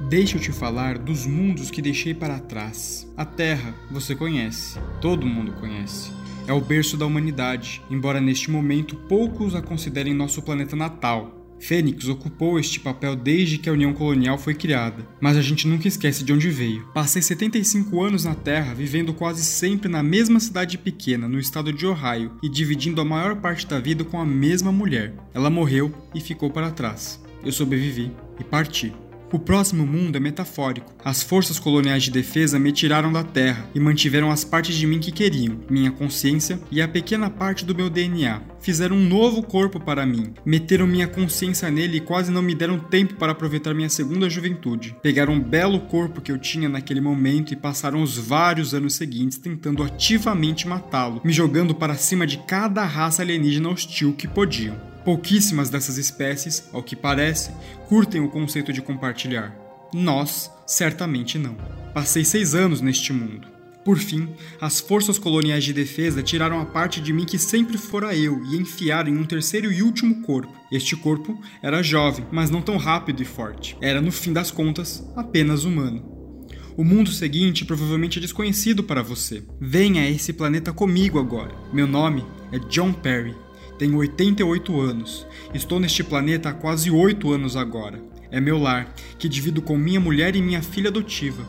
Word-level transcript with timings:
Deixa 0.00 0.36
eu 0.36 0.40
te 0.40 0.52
falar 0.52 0.98
dos 0.98 1.26
mundos 1.26 1.70
que 1.70 1.80
deixei 1.80 2.12
para 2.12 2.38
trás. 2.38 3.10
A 3.16 3.24
Terra, 3.24 3.74
você 3.90 4.14
conhece, 4.14 4.78
todo 5.00 5.26
mundo 5.26 5.52
conhece. 5.52 6.12
É 6.46 6.52
o 6.52 6.60
berço 6.60 6.96
da 6.96 7.06
humanidade, 7.06 7.82
embora 7.90 8.20
neste 8.20 8.50
momento 8.50 8.94
poucos 8.94 9.54
a 9.54 9.62
considerem 9.62 10.14
nosso 10.14 10.42
planeta 10.42 10.76
natal. 10.76 11.32
Fênix 11.58 12.06
ocupou 12.06 12.60
este 12.60 12.78
papel 12.78 13.16
desde 13.16 13.56
que 13.56 13.68
a 13.68 13.72
União 13.72 13.92
Colonial 13.94 14.36
foi 14.36 14.54
criada, 14.54 15.06
mas 15.18 15.38
a 15.38 15.42
gente 15.42 15.66
nunca 15.66 15.88
esquece 15.88 16.22
de 16.22 16.32
onde 16.32 16.50
veio. 16.50 16.86
Passei 16.92 17.22
75 17.22 18.02
anos 18.02 18.24
na 18.24 18.34
Terra, 18.34 18.74
vivendo 18.74 19.14
quase 19.14 19.42
sempre 19.42 19.88
na 19.88 20.02
mesma 20.02 20.38
cidade 20.38 20.76
pequena, 20.76 21.26
no 21.26 21.38
estado 21.38 21.72
de 21.72 21.86
Ohio, 21.86 22.32
e 22.42 22.48
dividindo 22.48 23.00
a 23.00 23.04
maior 23.04 23.36
parte 23.36 23.66
da 23.66 23.80
vida 23.80 24.04
com 24.04 24.20
a 24.20 24.26
mesma 24.26 24.70
mulher. 24.70 25.14
Ela 25.32 25.48
morreu 25.48 25.92
e 26.14 26.20
ficou 26.20 26.50
para 26.50 26.70
trás. 26.70 27.18
Eu 27.42 27.50
sobrevivi 27.50 28.12
e 28.38 28.44
parti. 28.44 28.92
O 29.32 29.40
próximo 29.40 29.84
mundo 29.84 30.16
é 30.16 30.20
metafórico. 30.20 30.94
As 31.04 31.20
forças 31.20 31.58
coloniais 31.58 32.04
de 32.04 32.12
defesa 32.12 32.60
me 32.60 32.70
tiraram 32.70 33.12
da 33.12 33.24
Terra 33.24 33.68
e 33.74 33.80
mantiveram 33.80 34.30
as 34.30 34.44
partes 34.44 34.76
de 34.76 34.86
mim 34.86 35.00
que 35.00 35.10
queriam, 35.10 35.58
minha 35.68 35.90
consciência 35.90 36.60
e 36.70 36.80
a 36.80 36.86
pequena 36.86 37.28
parte 37.28 37.64
do 37.64 37.74
meu 37.74 37.90
DNA. 37.90 38.40
Fizeram 38.60 38.96
um 38.96 39.08
novo 39.08 39.42
corpo 39.42 39.80
para 39.80 40.06
mim, 40.06 40.32
meteram 40.44 40.86
minha 40.86 41.08
consciência 41.08 41.70
nele 41.70 41.96
e 41.96 42.00
quase 42.00 42.30
não 42.30 42.40
me 42.40 42.54
deram 42.54 42.78
tempo 42.78 43.14
para 43.14 43.32
aproveitar 43.32 43.74
minha 43.74 43.88
segunda 43.88 44.30
juventude. 44.30 44.96
Pegaram 45.02 45.34
um 45.34 45.40
belo 45.40 45.80
corpo 45.80 46.20
que 46.20 46.30
eu 46.30 46.38
tinha 46.38 46.68
naquele 46.68 47.00
momento 47.00 47.52
e 47.52 47.56
passaram 47.56 48.02
os 48.02 48.16
vários 48.16 48.74
anos 48.74 48.94
seguintes 48.94 49.38
tentando 49.38 49.82
ativamente 49.82 50.68
matá-lo, 50.68 51.20
me 51.24 51.32
jogando 51.32 51.74
para 51.74 51.96
cima 51.96 52.26
de 52.26 52.38
cada 52.38 52.84
raça 52.84 53.22
alienígena 53.22 53.70
hostil 53.70 54.12
que 54.12 54.28
podiam. 54.28 54.95
Pouquíssimas 55.06 55.70
dessas 55.70 55.98
espécies, 55.98 56.64
ao 56.72 56.82
que 56.82 56.96
parece, 56.96 57.52
curtem 57.88 58.20
o 58.20 58.28
conceito 58.28 58.72
de 58.72 58.82
compartilhar. 58.82 59.56
Nós, 59.94 60.50
certamente 60.66 61.38
não. 61.38 61.54
Passei 61.94 62.24
seis 62.24 62.56
anos 62.56 62.80
neste 62.80 63.12
mundo. 63.12 63.46
Por 63.84 63.98
fim, 63.98 64.28
as 64.60 64.80
forças 64.80 65.16
coloniais 65.16 65.62
de 65.62 65.72
defesa 65.72 66.24
tiraram 66.24 66.60
a 66.60 66.66
parte 66.66 67.00
de 67.00 67.12
mim 67.12 67.24
que 67.24 67.38
sempre 67.38 67.78
fora 67.78 68.16
eu 68.16 68.44
e 68.46 68.56
enfiaram 68.56 69.08
em 69.08 69.16
um 69.16 69.24
terceiro 69.24 69.70
e 69.70 69.80
último 69.80 70.22
corpo. 70.22 70.52
Este 70.72 70.96
corpo 70.96 71.40
era 71.62 71.84
jovem, 71.84 72.26
mas 72.32 72.50
não 72.50 72.60
tão 72.60 72.76
rápido 72.76 73.22
e 73.22 73.24
forte. 73.24 73.78
Era, 73.80 74.00
no 74.00 74.10
fim 74.10 74.32
das 74.32 74.50
contas, 74.50 75.08
apenas 75.14 75.62
humano. 75.64 76.04
O 76.76 76.82
mundo 76.82 77.12
seguinte 77.12 77.64
provavelmente 77.64 78.18
é 78.18 78.20
desconhecido 78.20 78.82
para 78.82 79.04
você. 79.04 79.44
Venha 79.60 80.02
a 80.02 80.10
esse 80.10 80.32
planeta 80.32 80.72
comigo 80.72 81.16
agora. 81.20 81.54
Meu 81.72 81.86
nome 81.86 82.26
é 82.50 82.58
John 82.58 82.92
Perry. 82.92 83.45
Tenho 83.78 83.98
88 83.98 84.80
anos. 84.80 85.26
Estou 85.52 85.78
neste 85.78 86.02
planeta 86.02 86.48
há 86.48 86.54
quase 86.54 86.90
8 86.90 87.32
anos 87.32 87.56
agora. 87.56 88.00
É 88.30 88.40
meu 88.40 88.58
lar, 88.58 88.92
que 89.18 89.28
divido 89.28 89.60
com 89.60 89.76
minha 89.76 90.00
mulher 90.00 90.34
e 90.34 90.42
minha 90.42 90.62
filha 90.62 90.88
adotiva. 90.88 91.44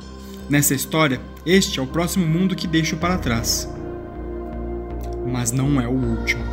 Nessa 0.50 0.74
história, 0.74 1.20
este 1.46 1.80
é 1.80 1.82
o 1.82 1.88
próximo 1.88 2.26
mundo 2.26 2.56
que 2.56 2.68
deixo 2.68 2.98
para 2.98 3.18
trás. 3.18 3.70
Mas 5.26 5.52
não 5.52 5.80
é 5.82 5.88
o 5.88 5.92
último. 5.92 6.44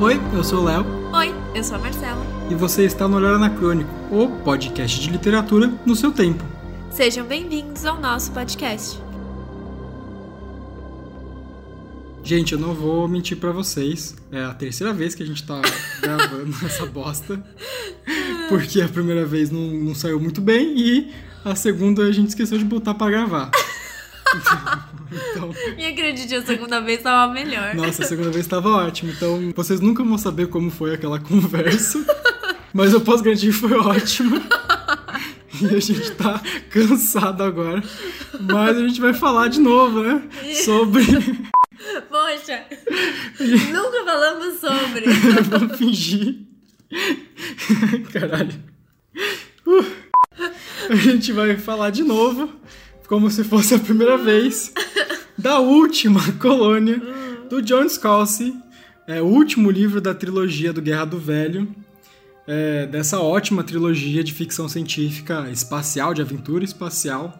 Oi, 0.00 0.20
eu 0.34 0.42
sou 0.42 0.60
o 0.60 0.64
Léo. 0.64 0.84
Oi, 1.12 1.34
eu 1.54 1.62
sou 1.62 1.76
a 1.76 1.80
Marcela. 1.80 2.41
E 2.52 2.54
você 2.54 2.84
está 2.84 3.08
no 3.08 3.16
Olhar 3.16 3.32
Anacrônico, 3.32 3.90
o 4.10 4.28
podcast 4.44 5.00
de 5.00 5.08
literatura 5.08 5.72
no 5.86 5.96
seu 5.96 6.12
tempo. 6.12 6.44
Sejam 6.90 7.24
bem-vindos 7.24 7.86
ao 7.86 7.98
nosso 7.98 8.30
podcast. 8.30 9.00
Gente, 12.22 12.52
eu 12.52 12.58
não 12.58 12.74
vou 12.74 13.08
mentir 13.08 13.38
para 13.38 13.52
vocês. 13.52 14.14
É 14.30 14.44
a 14.44 14.52
terceira 14.52 14.92
vez 14.92 15.14
que 15.14 15.22
a 15.22 15.26
gente 15.26 15.42
tá 15.42 15.62
gravando 16.02 16.54
essa 16.66 16.84
bosta. 16.84 17.42
Porque 18.50 18.82
a 18.82 18.88
primeira 18.88 19.24
vez 19.24 19.50
não, 19.50 19.62
não 19.62 19.94
saiu 19.94 20.20
muito 20.20 20.42
bem 20.42 20.78
e 20.78 21.10
a 21.42 21.54
segunda 21.54 22.02
a 22.02 22.12
gente 22.12 22.28
esqueceu 22.28 22.58
de 22.58 22.66
botar 22.66 22.92
para 22.92 23.10
gravar. 23.10 23.50
Então... 25.12 25.50
Me 25.76 25.84
acredite, 25.84 26.34
a 26.34 26.42
segunda 26.42 26.80
vez 26.80 26.98
estava 26.98 27.30
melhor. 27.32 27.74
Nossa, 27.74 28.02
a 28.02 28.06
segunda 28.06 28.30
vez 28.30 28.46
estava 28.46 28.70
ótimo. 28.70 29.12
Então, 29.12 29.52
vocês 29.54 29.78
nunca 29.78 30.02
vão 30.02 30.16
saber 30.16 30.48
como 30.48 30.70
foi 30.70 30.94
aquela 30.94 31.20
conversa. 31.20 32.02
Mas 32.72 32.92
eu 32.92 33.00
posso 33.00 33.22
garantir 33.22 33.46
que 33.46 33.52
foi 33.52 33.72
ótimo. 33.72 34.40
E 35.60 35.66
a 35.66 35.80
gente 35.80 36.10
tá 36.12 36.42
cansado 36.70 37.42
agora. 37.42 37.82
Mas 38.40 38.76
a 38.76 38.80
gente 38.80 39.00
vai 39.00 39.12
falar 39.12 39.48
de 39.48 39.60
novo, 39.60 40.02
né? 40.02 40.22
Sobre. 40.64 41.04
Poxa! 42.08 42.64
Nunca 43.38 44.04
falamos 44.04 44.60
sobre. 44.60 45.04
Vamos 45.50 45.78
fingir. 45.78 46.46
Caralho. 48.12 48.54
Uh. 49.66 49.84
A 50.88 50.96
gente 50.96 51.32
vai 51.32 51.56
falar 51.56 51.90
de 51.90 52.02
novo 52.02 52.50
como 53.06 53.30
se 53.30 53.44
fosse 53.44 53.74
a 53.74 53.78
primeira 53.78 54.16
vez 54.16 54.72
da 55.36 55.58
última 55.58 56.20
colônia 56.40 57.00
do 57.48 57.60
John 57.60 57.86
Scalzi, 57.88 58.54
é 59.06 59.20
o 59.20 59.26
último 59.26 59.70
livro 59.70 60.00
da 60.00 60.14
trilogia 60.14 60.72
do 60.72 60.80
Guerra 60.80 61.04
do 61.04 61.18
Velho, 61.18 61.68
é, 62.46 62.86
dessa 62.86 63.20
ótima 63.20 63.62
trilogia 63.62 64.22
de 64.24 64.32
ficção 64.32 64.68
científica 64.68 65.48
espacial, 65.50 66.12
de 66.14 66.22
aventura 66.22 66.64
espacial, 66.64 67.38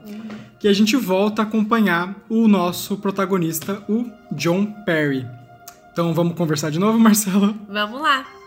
que 0.58 0.68
a 0.68 0.72
gente 0.72 0.96
volta 0.96 1.42
a 1.42 1.44
acompanhar 1.44 2.14
o 2.28 2.46
nosso 2.46 2.96
protagonista, 2.96 3.82
o 3.88 4.10
John 4.32 4.66
Perry. 4.84 5.26
Então 5.92 6.14
vamos 6.14 6.34
conversar 6.34 6.70
de 6.70 6.78
novo, 6.78 6.98
Marcela? 7.00 7.54
Vamos 7.68 8.00
lá! 8.00 8.41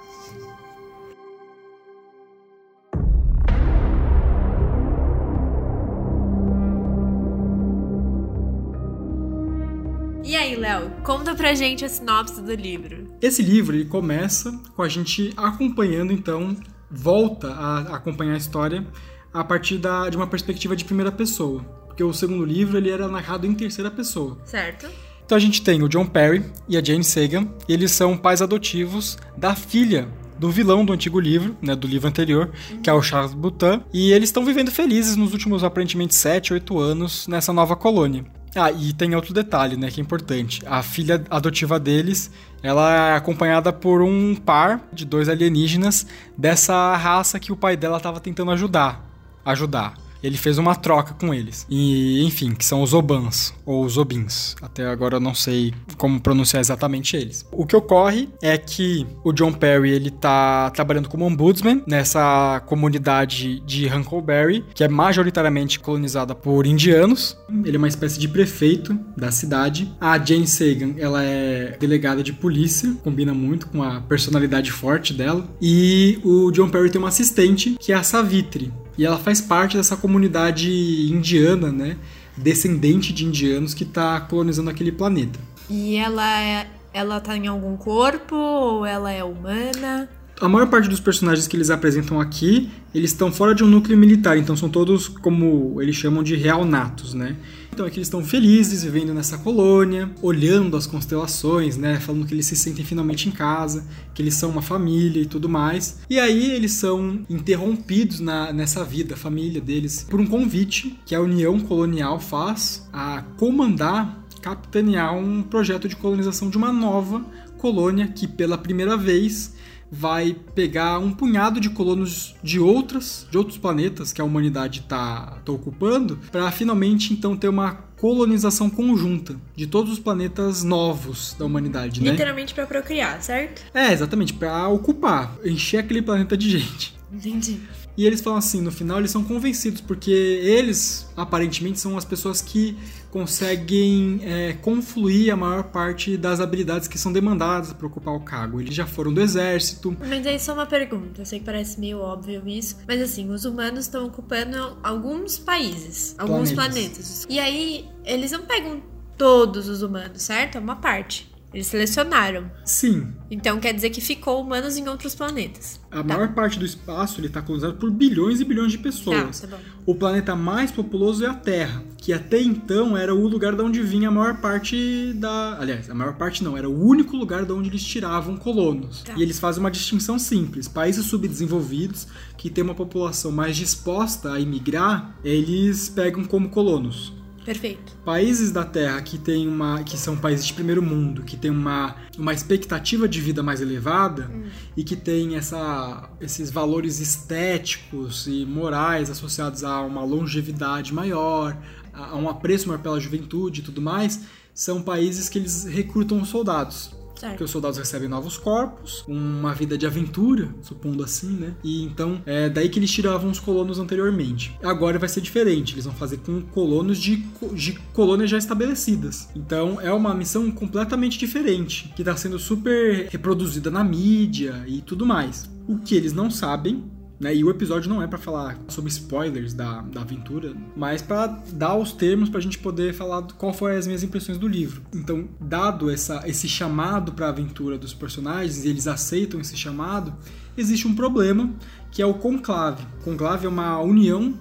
Conta 11.06 11.36
pra 11.36 11.54
gente 11.54 11.86
a 11.86 11.90
sinopse 11.90 12.42
do 12.42 12.54
livro. 12.56 13.08
Esse 13.22 13.44
livro 13.44 13.76
ele 13.76 13.86
começa 13.86 14.52
com 14.76 14.82
a 14.82 14.90
gente 14.90 15.32
acompanhando, 15.38 16.12
então, 16.12 16.58
volta 16.90 17.52
a 17.52 17.96
acompanhar 17.96 18.34
a 18.34 18.38
história 18.38 18.86
a 19.32 19.44
partir 19.44 19.78
da, 19.78 20.10
de 20.10 20.18
uma 20.18 20.26
perspectiva 20.26 20.76
de 20.76 20.84
primeira 20.84 21.12
pessoa. 21.12 21.64
Porque 21.86 22.04
o 22.04 22.12
segundo 22.12 22.44
livro 22.44 22.78
ele 22.78 22.90
era 22.90 23.08
narrado 23.08 23.46
em 23.46 23.54
terceira 23.54 23.92
pessoa. 23.92 24.40
Certo. 24.46 24.88
Então 25.24 25.36
a 25.36 25.42
gente 25.42 25.62
tem 25.62 25.84
o 25.84 25.88
John 25.88 26.08
Perry 26.08 26.44
e 26.68 26.76
a 26.76 26.84
Jane 26.84 27.04
Sagan, 27.04 27.48
e 27.70 27.74
eles 27.74 27.92
são 27.92 28.18
pais 28.18 28.42
adotivos 28.42 29.18
da 29.38 29.56
filha 29.56 30.10
do 30.40 30.50
vilão 30.50 30.84
do 30.84 30.92
antigo 30.92 31.20
livro, 31.20 31.56
né, 31.62 31.76
do 31.76 31.88
livro 31.88 32.10
anterior, 32.10 32.52
uhum. 32.72 32.82
que 32.82 32.90
é 32.90 32.94
o 32.94 33.02
Charles 33.02 33.34
Boutin, 33.34 33.82
e 33.94 34.12
eles 34.12 34.30
estão 34.30 34.44
vivendo 34.44 34.70
felizes 34.70 35.16
nos 35.16 35.32
últimos 35.32 35.64
aparentemente 35.64 36.14
7, 36.14 36.54
8 36.54 36.78
anos 36.78 37.28
nessa 37.28 37.54
nova 37.54 37.76
colônia. 37.76 38.26
Ah, 38.56 38.72
e 38.72 38.94
tem 38.94 39.14
outro 39.16 39.34
detalhe, 39.34 39.76
né, 39.76 39.92
que 39.92 40.00
é 40.00 40.04
importante. 40.04 40.62
A 40.66 40.82
filha 40.82 41.22
adotiva 41.30 41.78
deles, 41.78 42.32
ela 42.64 43.12
é 43.12 43.16
acompanhada 43.16 43.74
por 43.74 44.02
um 44.02 44.34
par 44.34 44.82
de 44.94 45.04
dois 45.04 45.28
alienígenas 45.28 46.08
dessa 46.38 46.96
raça 46.96 47.38
que 47.38 47.52
o 47.52 47.58
pai 47.58 47.76
dela 47.76 47.98
estava 47.98 48.20
tentando 48.22 48.52
ajudar. 48.52 49.04
Ajudar 49.44 50.05
ele 50.26 50.38
fez 50.38 50.58
uma 50.58 50.76
troca 50.76 51.14
com 51.14 51.34
eles. 51.34 51.66
E, 51.70 52.24
enfim, 52.26 52.54
que 52.54 52.66
são 52.66 52.82
os 52.82 52.94
Obans, 52.94 53.54
ou 53.66 53.86
os 53.86 53.98
Obins. 53.98 54.56
Até 54.62 54.88
agora 54.88 55.18
eu 55.18 55.20
não 55.20 55.36
sei 55.36 55.74
como 55.98 56.20
pronunciar 56.20 56.62
exatamente 56.62 57.16
eles. 57.16 57.46
O 57.52 57.66
que 57.66 57.76
ocorre 57.76 58.30
é 58.42 58.58
que 58.58 59.06
o 59.24 59.32
John 59.32 59.54
Perry, 59.54 59.92
ele 59.92 60.10
tá 60.10 60.72
trabalhando 60.72 61.10
como 61.10 61.26
ombudsman 61.26 61.84
nessa 61.86 62.62
comunidade 62.66 63.60
de 63.62 63.88
Huckleberry, 63.88 64.66
que 64.74 64.84
é 64.84 64.88
majoritariamente 64.88 65.80
colonizada 65.80 66.34
por 66.34 66.66
indianos. 66.66 67.38
Ele 67.64 67.76
é 67.76 67.78
uma 67.78 67.88
espécie 67.88 68.20
de 68.20 68.28
prefeito 68.28 68.98
da 69.16 69.32
cidade. 69.32 69.92
A 70.02 70.18
Jane 70.18 70.48
Sagan, 70.48 70.96
ela 70.98 71.24
é 71.24 71.78
delegada 71.80 72.24
de 72.24 72.34
polícia, 72.34 72.96
combina 73.04 73.34
muito 73.34 73.68
com 73.68 73.84
a 73.84 74.02
personalidade 74.02 74.72
forte 74.72 75.14
dela. 75.14 75.48
E 75.62 76.20
o 76.24 76.52
John 76.52 76.70
Perry 76.70 76.90
tem 76.90 77.00
uma 77.00 77.10
assistente, 77.10 77.76
que 77.80 77.92
é 77.92 77.96
a 77.96 78.04
Savitri, 78.04 78.72
e 78.98 79.06
ela 79.06 79.18
faz 79.18 79.42
parte 79.42 79.78
dessa 79.78 79.96
comunidade 79.96 80.70
indiana, 81.12 81.72
né? 81.72 81.98
Descendente 82.38 83.14
de 83.14 83.26
indianos 83.26 83.74
que 83.74 83.84
está 83.84 84.20
colonizando 84.22 84.70
aquele 84.70 84.92
planeta. 84.92 85.40
E 85.70 85.96
ela 85.96 86.42
é, 86.42 86.68
ela 86.94 87.20
tá 87.20 87.36
em 87.36 87.48
algum 87.48 87.76
corpo 87.78 88.36
ou 88.36 88.86
ela 88.86 89.12
é 89.12 89.24
humana? 89.24 90.10
A 90.40 90.50
maior 90.50 90.68
parte 90.68 90.90
dos 90.90 91.00
personagens 91.00 91.48
que 91.48 91.56
eles 91.56 91.70
apresentam 91.70 92.20
aqui, 92.20 92.70
eles 92.94 93.12
estão 93.12 93.32
fora 93.32 93.56
de 93.56 93.64
um 93.64 93.68
núcleo 93.68 93.98
militar, 93.98 94.38
então 94.38 94.56
são 94.56 94.68
todos 94.68 95.08
como 95.08 95.82
eles 95.82 95.96
chamam 95.96 96.22
de 96.22 96.36
real 96.36 96.66
natos, 96.66 97.14
né? 97.14 97.38
Então 97.76 97.86
aqui 97.86 97.98
eles 97.98 98.08
estão 98.08 98.24
felizes 98.24 98.86
vivendo 98.86 99.14
nessa 99.14 99.38
colônia, 99.38 100.10
olhando 100.22 100.78
as 100.78 100.88
constelações, 100.88 101.76
né? 101.76 102.00
Falando 102.00 102.26
que 102.26 102.34
eles 102.34 102.46
se 102.46 102.56
sentem 102.56 102.86
finalmente 102.86 103.28
em 103.28 103.34
casa, 103.34 103.86
que 104.14 104.22
eles 104.22 104.34
são 104.36 104.50
uma 104.50 104.62
família 104.62 105.22
e 105.22 105.26
tudo 105.26 105.50
mais. 105.50 106.00
E 106.10 106.18
aí 106.18 106.52
eles 106.52 106.72
são 106.72 107.26
interrompidos 107.30 108.22
na, 108.22 108.54
nessa 108.54 108.82
vida, 108.86 109.16
a 109.16 109.18
família 109.18 109.60
deles, 109.60 110.08
por 110.10 110.22
um 110.22 110.26
convite 110.26 110.98
que 111.06 111.14
a 111.14 111.20
União 111.20 111.60
Colonial 111.60 112.18
faz 112.18 112.88
a 112.94 113.24
comandar 113.36 114.24
capitanear 114.42 115.18
um 115.18 115.42
projeto 115.42 115.90
de 115.90 115.96
colonização 115.96 116.52
de 116.52 116.56
uma 116.56 116.72
nova 116.72 117.26
colônia 117.58 118.08
que, 118.08 118.28
pela 118.28 118.60
primeira 118.60 118.96
vez, 118.96 119.55
vai 119.92 120.36
pegar 120.54 121.00
um 121.00 121.12
punhado 121.12 121.60
de 121.60 121.70
colonos 121.70 122.36
de 122.44 122.60
outras, 122.60 123.28
de 123.30 123.38
outros 123.38 123.58
planetas 123.58 124.12
que 124.12 124.22
a 124.22 124.24
humanidade 124.24 124.82
está 124.82 125.38
tá 125.44 125.52
ocupando, 125.52 126.20
para 126.32 126.52
finalmente 126.52 127.14
então 127.14 127.36
ter 127.36 127.48
uma 127.48 127.86
colonização 127.96 128.70
conjunta 128.70 129.36
de 129.56 129.68
todos 129.68 129.94
os 129.94 130.00
planetas 130.00 130.64
novos 130.64 131.36
da 131.40 131.46
humanidade, 131.46 132.04
né? 132.04 132.12
Literalmente 132.12 132.54
para 132.54 132.66
procriar, 132.66 133.22
certo? 133.22 133.64
É, 133.74 133.92
exatamente, 133.92 134.34
para 134.34 134.68
ocupar, 134.68 135.36
encher 135.44 135.80
aquele 135.80 136.02
planeta 136.02 136.36
de 136.36 136.50
gente. 136.60 136.96
Entendi. 137.16 137.60
E 137.98 138.06
eles 138.06 138.20
falam 138.22 138.40
assim, 138.40 138.62
no 138.62 138.72
final 138.72 139.00
eles 139.00 139.12
são 139.12 139.24
convencidos, 139.24 139.80
porque 139.80 140.12
eles 140.12 141.08
aparentemente 141.16 141.80
são 141.80 141.98
as 141.98 142.04
pessoas 142.04 142.42
que 142.42 142.78
conseguem 143.10 144.20
é, 144.24 144.54
confluir 144.54 145.32
a 145.32 145.38
maior 145.38 145.64
parte 145.64 146.18
das 146.18 146.42
habilidades 146.42 146.88
que 146.88 146.98
são 146.98 147.14
demandadas 147.14 147.72
para 147.72 147.88
ocupar 147.88 148.14
o 148.14 148.20
cargo. 148.20 148.60
Eles 148.60 148.76
já 148.76 148.86
foram 148.86 149.14
do 149.14 149.22
exército. 149.22 149.96
Mas 150.00 150.28
aí 150.28 150.38
só 150.38 150.54
uma 150.54 150.66
pergunta, 150.66 151.22
eu 151.22 151.26
sei 151.26 151.40
que 151.40 151.46
parece 151.46 151.80
meio 151.80 152.00
óbvio 152.00 152.46
isso, 152.46 152.78
mas 152.86 153.02
assim, 153.02 153.30
os 153.30 153.46
humanos 153.46 153.86
estão 153.86 154.06
ocupando 154.06 154.78
alguns 154.84 155.38
países, 155.38 156.16
alguns 156.18 156.52
planetas. 156.52 157.24
planetas. 157.24 157.28
E 157.30 157.40
aí 157.40 157.88
eles 158.04 158.32
não 158.32 158.42
pegam 158.42 158.82
todos 159.18 159.70
os 159.70 159.82
humanos, 159.82 160.22
certo? 160.22 160.58
É 160.58 160.60
uma 160.60 160.76
parte. 160.76 161.34
Eles 161.56 161.68
selecionaram. 161.68 162.52
Sim. 162.66 163.08
Então 163.32 163.62
quer 163.62 163.74
dizer 163.74 163.90
que 163.90 164.02
ficou 164.02 164.42
humanos 164.42 164.76
em 164.76 164.90
outros 164.90 165.16
planetas. 165.16 165.80
A 165.90 165.98
tá. 165.98 166.04
maior 166.04 166.34
parte 166.34 166.60
do 166.60 166.66
espaço 166.66 167.22
ele 167.22 167.28
está 167.28 167.42
colonizado 167.42 167.76
por 167.78 167.90
bilhões 167.90 168.42
e 168.42 168.44
bilhões 168.44 168.74
de 168.74 168.78
pessoas. 168.78 169.40
Tá, 169.40 169.48
tá 169.48 169.58
o 169.86 169.96
planeta 169.96 170.36
mais 170.36 170.70
populoso 170.70 171.24
é 171.24 171.30
a 171.30 171.34
Terra, 171.34 171.82
que 171.98 172.12
até 172.12 172.42
então 172.42 172.98
era 172.98 173.16
o 173.16 173.26
lugar 173.26 173.56
de 173.56 173.62
onde 173.62 173.82
vinha 173.82 174.10
a 174.10 174.12
maior 174.12 174.42
parte 174.42 175.14
da. 175.14 175.58
Aliás, 175.58 175.90
a 175.90 175.94
maior 175.94 176.16
parte 176.16 176.44
não, 176.44 176.58
era 176.58 176.70
o 176.70 176.86
único 176.86 177.16
lugar 177.16 177.46
de 177.46 177.54
onde 177.54 177.70
eles 177.70 177.84
tiravam 177.84 178.36
colonos. 178.36 179.04
Tá. 179.04 179.14
E 179.16 179.22
eles 179.22 179.40
fazem 179.40 179.62
uma 179.62 179.72
distinção 179.72 180.20
simples. 180.20 180.68
Países 180.68 181.06
subdesenvolvidos, 181.06 182.06
que 182.38 182.50
têm 182.50 182.66
uma 182.66 182.76
população 182.76 183.32
mais 183.32 183.56
disposta 183.56 184.34
a 184.34 184.40
imigrar, 184.42 185.18
eles 185.24 185.88
pegam 185.88 186.26
como 186.26 186.50
colonos. 186.50 187.14
Perfeito. 187.46 187.96
Países 188.04 188.52
da 188.52 188.66
Terra 188.66 189.00
que 189.04 189.20
tem 189.20 189.48
uma, 189.48 189.84
que 189.84 189.96
são 189.96 190.18
países 190.18 190.48
de 190.48 190.54
primeiro 190.54 190.82
mundo, 190.82 191.22
que 191.22 191.38
tem 191.38 191.52
uma, 191.52 191.96
uma 192.18 192.34
expectativa 192.34 193.08
de 193.08 193.22
vida 193.22 193.44
mais 193.44 193.62
elevada 193.62 194.32
hum. 194.34 194.46
e 194.76 194.84
que 194.84 194.96
tem 194.96 195.36
essa, 195.36 196.10
esses 196.20 196.50
valores 196.50 197.00
estéticos 197.00 198.26
e 198.26 198.46
morais 198.48 199.12
associados 199.12 199.64
a 199.64 199.82
uma 199.82 200.04
longevidade 200.04 200.92
maior, 200.92 201.56
a, 201.94 202.08
a 202.08 202.16
um 202.16 202.28
apreço 202.28 202.68
maior 202.68 202.82
pela 202.82 203.00
juventude 203.00 203.62
e 203.62 203.64
tudo 203.64 203.80
mais, 203.80 204.22
são 204.52 204.82
países 204.82 205.30
que 205.30 205.38
eles 205.38 205.66
recrutam 205.66 206.26
soldados. 206.26 206.95
Certo. 207.16 207.32
Porque 207.32 207.44
os 207.44 207.52
soldados 207.52 207.78
recebem 207.78 208.08
novos 208.08 208.38
corpos, 208.38 209.04
uma 209.08 209.54
vida 209.54 209.78
de 209.78 209.86
aventura, 209.86 210.50
supondo 210.62 211.04
assim, 211.04 211.32
né? 211.32 211.54
E 211.64 211.84
então 211.84 212.22
é 212.26 212.50
daí 212.50 212.70
que 212.70 212.80
eles 212.80 212.92
tiravam 212.92 213.30
os 213.30 213.40
colonos 213.40 213.80
anteriormente. 213.80 214.58
Agora 214.64 215.00
vai 215.00 215.10
ser 215.10 215.22
diferente, 215.22 215.74
eles 215.74 215.86
vão 215.86 215.94
fazer 215.94 216.18
com 216.18 216.42
colonos 216.42 216.98
de, 216.98 217.18
de 217.54 217.74
colônias 217.94 218.30
já 218.30 218.38
estabelecidas. 218.38 219.30
Então 219.36 219.80
é 219.80 219.92
uma 219.92 220.14
missão 220.14 220.52
completamente 220.52 221.18
diferente, 221.18 221.92
que 221.96 222.02
está 222.02 222.16
sendo 222.16 222.38
super 222.38 223.08
reproduzida 223.10 223.72
na 223.72 223.84
mídia 223.84 224.64
e 224.68 224.82
tudo 224.82 225.06
mais. 225.06 225.50
O 225.68 225.80
que 225.80 225.96
eles 225.96 226.14
não 226.14 226.30
sabem 226.30 226.84
né? 227.20 227.36
E 227.36 227.44
o 227.44 227.50
episódio 227.50 227.90
não 227.90 228.02
é 228.02 228.08
para 228.08 228.18
falar 228.18 228.58
sobre 228.68 228.90
spoilers 228.90 229.54
da, 229.54 229.82
da 229.82 230.02
aventura, 230.02 230.54
mas 230.76 231.02
para 231.02 231.28
dar 231.54 231.76
os 231.76 231.92
termos 231.92 232.30
para 232.30 232.40
a 232.40 232.42
gente 232.42 232.60
poder 232.60 232.94
falar 232.94 233.24
qual 233.38 233.54
foram 233.54 233.78
as 233.78 233.88
minhas 233.88 234.04
impressões 234.04 234.38
do 234.38 234.48
livro. 234.48 234.82
Então, 234.94 235.28
dado 235.40 235.90
essa, 235.90 236.24
esse 236.28 236.48
chamado 236.48 237.14
para 237.14 237.28
a 237.28 237.30
aventura 237.30 237.78
dos 237.78 237.94
personagens, 237.94 238.66
e 238.66 238.70
eles 238.70 238.88
aceitam 238.88 239.40
esse 239.40 239.56
chamado, 239.56 240.14
existe 240.58 240.88
um 240.88 240.96
problema 240.96 241.54
que 241.92 242.02
é 242.02 242.06
o 242.06 242.14
conclave. 242.14 242.86
Conclave 243.04 243.46
é 243.46 243.50
uma 243.50 243.80
união 243.80 244.38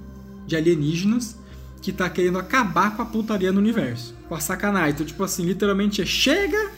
de 0.47 0.56
alienígenas 0.56 1.38
que 1.84 1.92
tá 1.92 2.08
querendo 2.08 2.38
acabar 2.38 2.96
com 2.96 3.02
a 3.02 3.04
putaria 3.04 3.52
no 3.52 3.58
universo. 3.58 4.14
Com 4.26 4.34
a 4.34 4.40
sacanagem. 4.40 4.92
Então, 4.92 5.04
tipo 5.04 5.22
assim, 5.22 5.44
literalmente 5.44 6.00
é 6.00 6.06
chega 6.06 6.70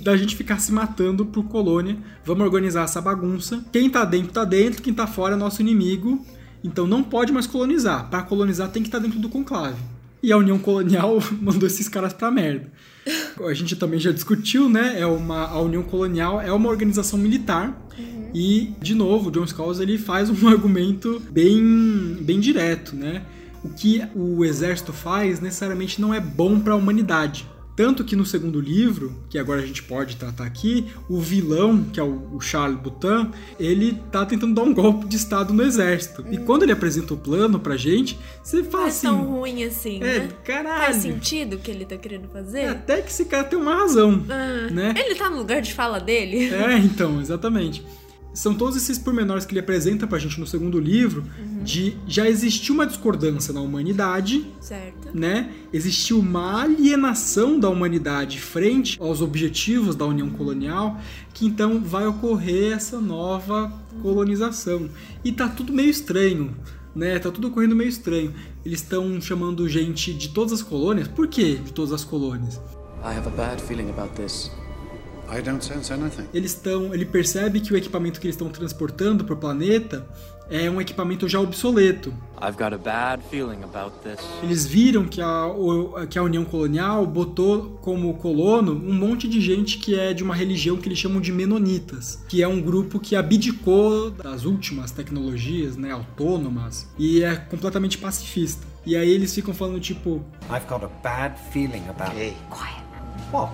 da 0.00 0.16
gente 0.16 0.36
ficar 0.36 0.60
se 0.60 0.70
matando 0.70 1.26
por 1.26 1.42
colônia. 1.46 1.96
Vamos 2.24 2.44
organizar 2.44 2.84
essa 2.84 3.00
bagunça. 3.00 3.64
Quem 3.72 3.90
tá 3.90 4.04
dentro 4.04 4.32
tá 4.32 4.44
dentro, 4.44 4.80
quem 4.80 4.94
tá 4.94 5.04
fora 5.04 5.34
é 5.34 5.36
nosso 5.36 5.60
inimigo. 5.60 6.24
Então 6.62 6.86
não 6.86 7.02
pode 7.02 7.32
mais 7.32 7.44
colonizar. 7.44 8.08
Para 8.08 8.22
colonizar 8.22 8.68
tem 8.68 8.84
que 8.84 8.88
estar 8.88 9.00
tá 9.00 9.04
dentro 9.04 9.18
do 9.18 9.28
conclave. 9.28 9.82
E 10.22 10.30
a 10.30 10.36
União 10.36 10.60
Colonial 10.60 11.18
mandou 11.42 11.66
esses 11.66 11.88
caras 11.88 12.12
pra 12.12 12.30
merda. 12.30 12.70
A 13.44 13.54
gente 13.54 13.74
também 13.74 13.98
já 13.98 14.12
discutiu, 14.12 14.68
né? 14.68 14.94
É 14.96 15.04
uma, 15.04 15.48
a 15.48 15.60
União 15.60 15.82
Colonial 15.82 16.40
é 16.40 16.52
uma 16.52 16.68
organização 16.68 17.18
militar. 17.18 17.84
Uhum. 17.98 18.30
E, 18.32 18.72
de 18.80 18.94
novo, 18.94 19.28
o 19.28 19.32
John 19.32 19.44
Scholes 19.44 19.80
ele 19.80 19.98
faz 19.98 20.30
um 20.30 20.46
argumento 20.46 21.20
bem, 21.32 22.16
bem 22.20 22.38
direto, 22.38 22.94
né? 22.94 23.22
O 23.64 23.68
que 23.68 24.02
o 24.14 24.44
exército 24.44 24.92
faz 24.92 25.40
necessariamente 25.40 26.00
não 26.00 26.12
é 26.12 26.20
bom 26.20 26.58
para 26.60 26.72
a 26.72 26.76
humanidade. 26.76 27.46
Tanto 27.74 28.04
que 28.04 28.14
no 28.14 28.26
segundo 28.26 28.60
livro, 28.60 29.16
que 29.30 29.38
agora 29.38 29.62
a 29.62 29.66
gente 29.66 29.82
pode 29.82 30.16
tratar 30.16 30.44
aqui, 30.44 30.88
o 31.08 31.18
vilão, 31.18 31.82
que 31.84 31.98
é 31.98 32.02
o 32.02 32.38
Charles 32.38 32.78
Boutin, 32.78 33.30
ele 33.58 33.98
tá 34.10 34.26
tentando 34.26 34.54
dar 34.54 34.62
um 34.62 34.74
golpe 34.74 35.06
de 35.06 35.16
estado 35.16 35.54
no 35.54 35.62
exército. 35.62 36.22
Hum. 36.22 36.32
E 36.32 36.38
quando 36.38 36.64
ele 36.64 36.72
apresenta 36.72 37.14
o 37.14 37.16
plano 37.16 37.58
pra 37.58 37.76
gente, 37.76 38.18
você 38.42 38.62
fala 38.62 38.84
não 38.84 38.88
assim. 38.90 39.06
É 39.06 39.10
tão 39.10 39.24
ruim 39.24 39.64
assim, 39.64 39.96
é, 40.02 40.18
né? 40.18 40.28
caralho. 40.44 40.84
Faz 40.84 40.96
sentido 40.96 41.56
o 41.56 41.58
que 41.58 41.70
ele 41.70 41.86
tá 41.86 41.96
querendo 41.96 42.28
fazer? 42.28 42.60
É, 42.60 42.68
até 42.68 43.00
que 43.00 43.10
esse 43.10 43.24
cara 43.24 43.44
tem 43.44 43.58
uma 43.58 43.74
razão. 43.74 44.22
Ah, 44.28 44.70
né? 44.70 44.94
Ele 44.94 45.14
tá 45.14 45.30
no 45.30 45.38
lugar 45.38 45.62
de 45.62 45.72
fala 45.72 45.98
dele. 45.98 46.52
É, 46.52 46.76
então, 46.76 47.20
exatamente 47.20 47.82
são 48.34 48.54
todos 48.54 48.76
esses 48.76 48.98
pormenores 48.98 49.44
que 49.44 49.52
ele 49.52 49.60
apresenta 49.60 50.06
pra 50.06 50.18
gente 50.18 50.40
no 50.40 50.46
segundo 50.46 50.78
livro, 50.78 51.24
uhum. 51.38 51.62
de 51.62 51.96
já 52.06 52.28
existiu 52.28 52.74
uma 52.74 52.86
discordância 52.86 53.52
na 53.52 53.60
humanidade, 53.60 54.46
certo. 54.60 55.10
né? 55.12 55.52
Existiu 55.72 56.18
uma 56.18 56.62
alienação 56.62 57.60
da 57.60 57.68
humanidade 57.68 58.40
frente 58.40 58.96
aos 59.00 59.20
objetivos 59.20 59.94
da 59.94 60.06
União 60.06 60.30
Colonial, 60.30 60.98
que 61.34 61.46
então 61.46 61.80
vai 61.82 62.06
ocorrer 62.06 62.72
essa 62.72 63.00
nova 63.00 63.72
colonização. 64.00 64.88
E 65.22 65.30
tá 65.30 65.48
tudo 65.48 65.72
meio 65.72 65.90
estranho, 65.90 66.56
né? 66.94 67.18
Tá 67.18 67.30
tudo 67.30 67.48
ocorrendo 67.48 67.76
meio 67.76 67.88
estranho. 67.88 68.32
Eles 68.64 68.80
estão 68.80 69.20
chamando 69.20 69.68
gente 69.68 70.12
de 70.14 70.30
todas 70.30 70.52
as 70.52 70.62
colônias. 70.62 71.08
Por 71.08 71.28
que 71.28 71.56
de 71.56 71.72
todas 71.72 71.92
as 71.92 72.04
colônias? 72.04 72.56
I 73.04 73.16
have 73.16 73.26
a 73.26 73.30
bad 73.30 73.60
feeling 73.60 73.90
about 73.90 74.14
this. 74.14 74.50
Eles 76.32 76.52
estão, 76.52 76.92
ele 76.94 77.04
percebe 77.04 77.60
que 77.60 77.72
o 77.72 77.76
equipamento 77.76 78.20
que 78.20 78.26
eles 78.26 78.34
estão 78.34 78.48
transportando 78.48 79.24
para 79.24 79.34
o 79.34 79.36
planeta 79.36 80.06
é 80.50 80.70
um 80.70 80.80
equipamento 80.80 81.26
já 81.26 81.40
obsoleto. 81.40 82.12
I've 82.40 82.58
got 82.58 82.74
a 82.74 82.78
bad 82.78 83.22
feeling 83.30 83.62
about 83.62 83.96
this. 84.02 84.20
Eles 84.42 84.66
viram 84.66 85.06
que 85.06 85.20
a, 85.20 85.46
que 86.10 86.18
a 86.18 86.22
União 86.22 86.44
Colonial 86.44 87.06
botou 87.06 87.78
como 87.80 88.12
colono 88.14 88.72
um 88.72 88.92
monte 88.92 89.26
de 89.26 89.40
gente 89.40 89.78
que 89.78 89.98
é 89.98 90.12
de 90.12 90.22
uma 90.22 90.34
religião 90.34 90.76
que 90.76 90.88
eles 90.88 90.98
chamam 90.98 91.20
de 91.20 91.32
Menonitas, 91.32 92.22
que 92.28 92.42
é 92.42 92.48
um 92.48 92.60
grupo 92.60 93.00
que 93.00 93.16
abdicou 93.16 94.10
das 94.10 94.44
últimas 94.44 94.90
tecnologias, 94.90 95.76
né, 95.76 95.92
autônomas, 95.92 96.86
e 96.98 97.22
é 97.22 97.36
completamente 97.36 97.96
pacifista. 97.96 98.66
E 98.84 98.96
aí 98.96 99.10
eles 99.10 99.34
ficam 99.34 99.54
falando 99.54 99.80
tipo, 99.80 100.22
I've 100.50 100.66
got 100.68 100.84
a 100.84 100.88
bad 101.02 101.36
feeling 101.52 101.88
about. 101.88 102.14
Hey. 102.14 102.34
Quiet. 102.50 102.82
What? 103.32 103.52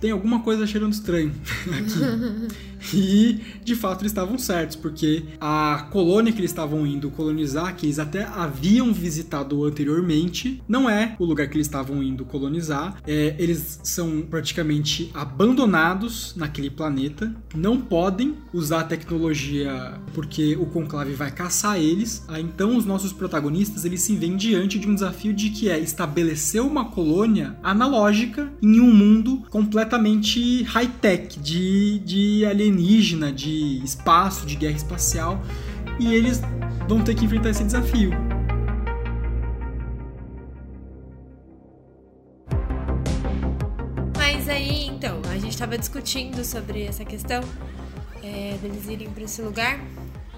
Tem 0.00 0.10
alguma 0.10 0.40
coisa 0.40 0.66
cheirando 0.66 0.92
estranho 0.92 1.32
aqui. 1.72 2.56
E 2.92 3.40
de 3.64 3.74
fato 3.74 4.02
eles 4.02 4.12
estavam 4.12 4.38
certos, 4.38 4.76
porque 4.76 5.24
a 5.40 5.88
colônia 5.90 6.32
que 6.32 6.40
eles 6.40 6.50
estavam 6.50 6.86
indo 6.86 7.10
colonizar, 7.10 7.74
que 7.76 7.86
eles 7.86 7.98
até 7.98 8.24
haviam 8.24 8.92
visitado 8.92 9.64
anteriormente, 9.64 10.62
não 10.68 10.88
é 10.88 11.16
o 11.18 11.24
lugar 11.24 11.48
que 11.48 11.56
eles 11.56 11.66
estavam 11.66 12.02
indo 12.02 12.24
colonizar. 12.24 12.96
É, 13.06 13.34
eles 13.38 13.80
são 13.82 14.22
praticamente 14.22 15.10
abandonados 15.14 16.34
naquele 16.36 16.70
planeta, 16.70 17.34
não 17.54 17.80
podem 17.80 18.34
usar 18.52 18.80
a 18.80 18.84
tecnologia 18.84 19.94
porque 20.14 20.56
o 20.56 20.66
conclave 20.66 21.14
vai 21.14 21.30
caçar 21.30 21.78
eles. 21.78 22.24
Aí, 22.28 22.42
então 22.42 22.76
os 22.76 22.84
nossos 22.84 23.12
protagonistas 23.12 23.84
eles 23.84 24.02
se 24.02 24.14
veem 24.16 24.36
diante 24.36 24.78
de 24.78 24.88
um 24.88 24.94
desafio 24.94 25.32
de 25.32 25.50
que 25.50 25.68
é 25.68 25.78
estabelecer 25.78 26.62
uma 26.62 26.86
colônia 26.86 27.56
analógica 27.62 28.52
em 28.62 28.80
um 28.80 28.92
mundo 28.94 29.42
completamente 29.50 30.62
high-tech 30.62 31.38
de, 31.40 31.98
de 32.00 32.44
alienígenas 32.44 32.67
alienígena, 32.68 33.32
de 33.32 33.82
espaço, 33.82 34.46
de 34.46 34.54
guerra 34.54 34.76
espacial, 34.76 35.42
e 35.98 36.14
eles 36.14 36.40
vão 36.86 37.02
ter 37.02 37.14
que 37.14 37.24
enfrentar 37.24 37.50
esse 37.50 37.64
desafio. 37.64 38.10
Mas 44.16 44.48
aí, 44.48 44.86
então, 44.86 45.20
a 45.30 45.34
gente 45.34 45.50
estava 45.50 45.76
discutindo 45.78 46.44
sobre 46.44 46.82
essa 46.82 47.04
questão 47.04 47.42
é, 48.22 48.56
deles 48.60 48.86
irem 48.88 49.08
para 49.10 49.24
esse 49.24 49.40
lugar. 49.42 49.80